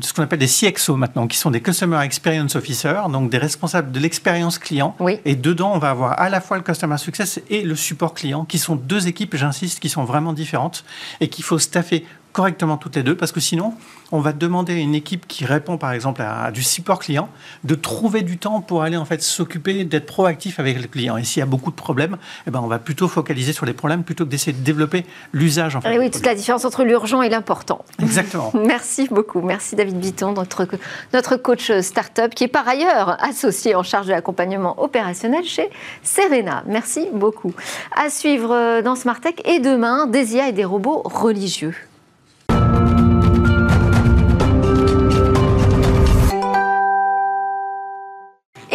[0.00, 3.92] ce qu'on appelle des CXO maintenant, qui sont des Customer Experience Officers, donc des responsables
[3.92, 4.96] de l'expérience client.
[5.24, 8.44] Et dedans, on va avoir à la fois le Customer Success et le support client,
[8.44, 10.84] qui sont deux équipes, j'insiste, qui sont vraiment différentes
[11.20, 13.74] et qu'il faut staffer correctement toutes les deux, parce que sinon,
[14.12, 17.28] on va demander à une équipe qui répond par exemple à, du support client
[17.64, 21.16] de trouver du temps pour aller en fait s'occuper d'être proactif avec le client.
[21.16, 22.16] Et s'il y a beaucoup de problèmes,
[22.46, 25.76] eh ben, on va plutôt focaliser sur les problèmes plutôt que d'essayer de développer l'usage.
[25.76, 25.94] En fait.
[25.94, 27.84] Et oui, toute la différence entre l'urgent et l'important.
[28.00, 28.52] Exactement.
[28.66, 29.40] Merci beaucoup.
[29.42, 30.66] Merci David Bitton, notre,
[31.12, 35.68] notre coach startup qui est par ailleurs associé en charge de l'accompagnement opérationnel chez
[36.02, 36.62] Serena.
[36.66, 37.52] Merci beaucoup.
[37.94, 41.74] À suivre euh, dans Smart Tech et demain, des IA et des robots religieux.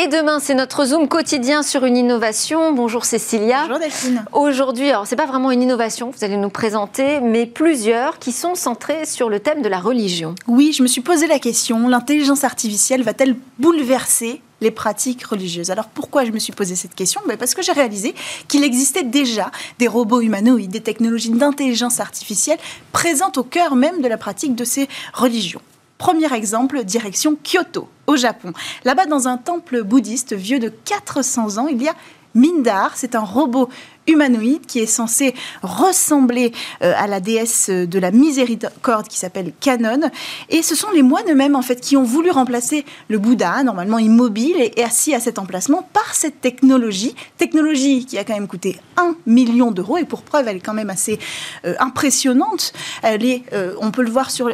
[0.03, 2.73] Et demain, c'est notre Zoom quotidien sur une innovation.
[2.73, 3.61] Bonjour Cécilia.
[3.61, 4.25] Bonjour Delphine.
[4.33, 8.53] Aujourd'hui, alors c'est pas vraiment une innovation, vous allez nous présenter, mais plusieurs qui sont
[8.53, 10.35] centrées sur le thème de la religion.
[10.47, 15.71] Oui, je me suis posé la question, l'intelligence artificielle va-t-elle bouleverser les pratiques religieuses?
[15.71, 17.21] Alors pourquoi je me suis posé cette question?
[17.25, 18.13] Ben, Parce que j'ai réalisé
[18.49, 22.59] qu'il existait déjà des robots humanoïdes, des technologies d'intelligence artificielle
[22.91, 25.61] présentes au cœur même de la pratique de ces religions.
[26.03, 28.51] Premier exemple, direction Kyoto, au Japon.
[28.83, 31.93] Là-bas, dans un temple bouddhiste vieux de 400 ans, il y a
[32.35, 32.91] Mindar.
[32.95, 33.69] C'est un robot
[34.07, 36.51] humanoïde qui est censé ressembler
[36.81, 40.09] euh, à la déesse de la miséricorde qui s'appelle Canon.
[40.49, 43.99] Et ce sont les moines eux-mêmes en fait qui ont voulu remplacer le Bouddha, normalement
[43.99, 47.15] immobile et assis à cet emplacement, par cette technologie.
[47.37, 50.73] Technologie qui a quand même coûté 1 million d'euros et pour preuve elle est quand
[50.73, 51.19] même assez
[51.65, 52.73] euh, impressionnante.
[53.03, 54.49] Elle est, euh, on peut le voir sur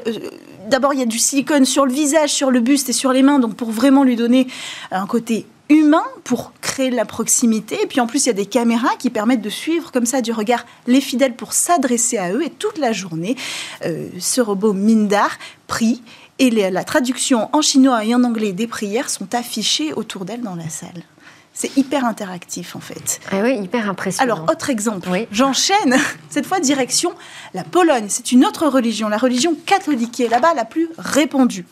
[0.69, 3.23] D'abord, il y a du silicone sur le visage, sur le buste et sur les
[3.23, 4.47] mains, donc pour vraiment lui donner
[4.91, 7.81] un côté humain pour créer de la proximité.
[7.81, 10.21] Et puis en plus, il y a des caméras qui permettent de suivre comme ça
[10.21, 12.43] du regard les fidèles pour s'adresser à eux.
[12.43, 13.35] Et toute la journée,
[13.85, 16.01] euh, ce robot Mindar prie
[16.39, 20.55] et la traduction en chinois et en anglais des prières sont affichées autour d'elle dans
[20.55, 21.03] la salle.
[21.59, 23.19] C'est hyper interactif en fait.
[23.33, 24.33] Ah oui, hyper impressionnant.
[24.33, 25.97] Alors, autre exemple, j'enchaîne,
[26.29, 27.11] cette fois direction
[27.53, 28.05] la Pologne.
[28.07, 31.65] C'est une autre religion, la religion catholique, qui est là-bas la plus répandue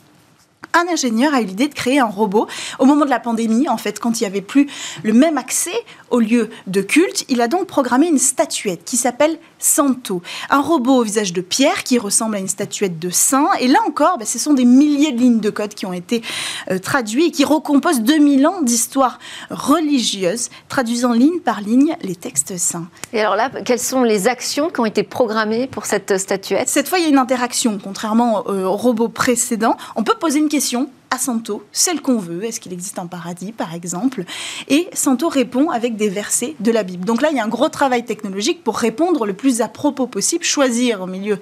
[0.74, 2.46] un ingénieur a eu l'idée de créer un robot
[2.78, 4.68] au moment de la pandémie, en fait, quand il n'y avait plus
[5.02, 5.72] le même accès
[6.10, 7.24] aux lieux de culte.
[7.28, 11.84] Il a donc programmé une statuette qui s'appelle Santo, un robot au visage de pierre
[11.84, 13.48] qui ressemble à une statuette de saint.
[13.60, 16.22] Et là encore, ben, ce sont des milliers de lignes de code qui ont été
[16.70, 19.18] euh, traduites et qui recomposent 2000 ans d'histoire
[19.50, 22.88] religieuse, traduisant ligne par ligne les textes saints.
[23.12, 26.68] Et alors là, quelles sont les actions qui ont été programmées pour cette statuette?
[26.68, 29.76] Cette fois, il y a une interaction, contrairement euh, au robot précédent.
[29.96, 32.44] On peut poser une question à Santo, celle qu'on veut.
[32.44, 34.24] Est-ce qu'il existe un paradis, par exemple?
[34.68, 37.04] Et Santo répond avec des versets de la Bible.
[37.04, 40.06] Donc là, il y a un gros travail technologique pour répondre le plus à propos
[40.06, 41.38] possible, choisir au milieu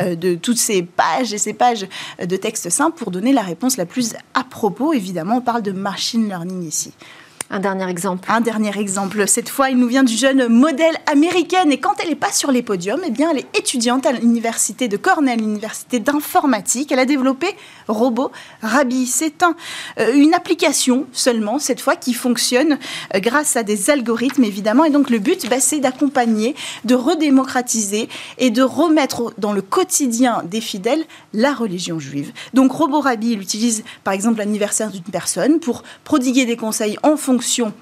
[0.00, 1.86] euh, de toutes ces pages et ces pages
[2.22, 4.92] de textes simples pour donner la réponse la plus à propos.
[4.92, 6.92] Évidemment, on parle de machine learning ici.
[7.48, 8.28] Un dernier exemple.
[8.28, 9.28] Un dernier exemple.
[9.28, 11.70] Cette fois, il nous vient du jeune modèle américaine.
[11.70, 14.88] Et quand elle n'est pas sur les podiums, eh bien, elle est étudiante à l'université
[14.88, 16.90] de Cornell, l'université d'informatique.
[16.90, 17.46] Elle a développé
[17.86, 18.32] Robot
[18.62, 19.06] Rabi.
[19.06, 19.54] C'est un,
[20.00, 22.78] euh, une application seulement, cette fois, qui fonctionne
[23.14, 24.84] euh, grâce à des algorithmes, évidemment.
[24.84, 30.42] Et donc, le but, bah, c'est d'accompagner, de redémocratiser et de remettre dans le quotidien
[30.44, 32.32] des fidèles la religion juive.
[32.54, 37.16] Donc, Robot Rabi, il utilise, par exemple, l'anniversaire d'une personne pour prodiguer des conseils en
[37.16, 37.72] fonction fonction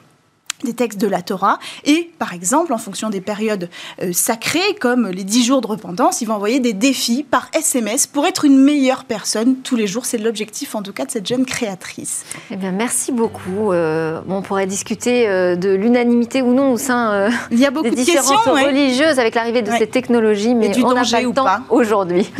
[0.62, 3.68] des textes de la Torah et par exemple en fonction des périodes
[4.02, 8.06] euh, sacrées comme les dix jours de repentance il va envoyer des défis par SMS
[8.06, 10.06] pour être une meilleure personne tous les jours.
[10.06, 12.24] C'est l'objectif en tout cas de cette jeune créatrice.
[12.50, 13.72] Eh bien merci beaucoup.
[13.72, 17.84] Euh, on pourrait discuter euh, de l'unanimité ou non au sein il y a beaucoup
[17.84, 21.46] des de différentes religieuses avec l'arrivée de ces technologies mais on n'a pas le temps
[21.70, 22.30] aujourd'hui.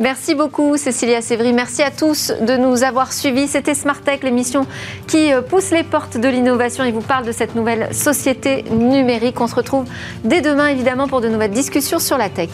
[0.00, 1.52] Merci beaucoup Cécilia Sévry.
[1.52, 3.48] Merci à tous de nous avoir suivis.
[3.48, 4.66] C'était Smart Tech l'émission
[5.06, 9.40] qui pousse les portes de l'innovation et vous parle de nouvelle société numérique.
[9.40, 9.84] On se retrouve
[10.24, 12.50] dès demain évidemment pour de nouvelles discussions sur la tech.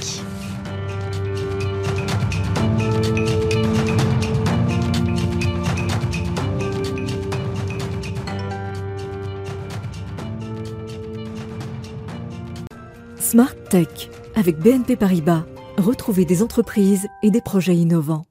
[13.31, 15.45] Smart Tech avec BNP Paribas.
[15.79, 18.25] Retrouvez des entreprises et des projets innovants.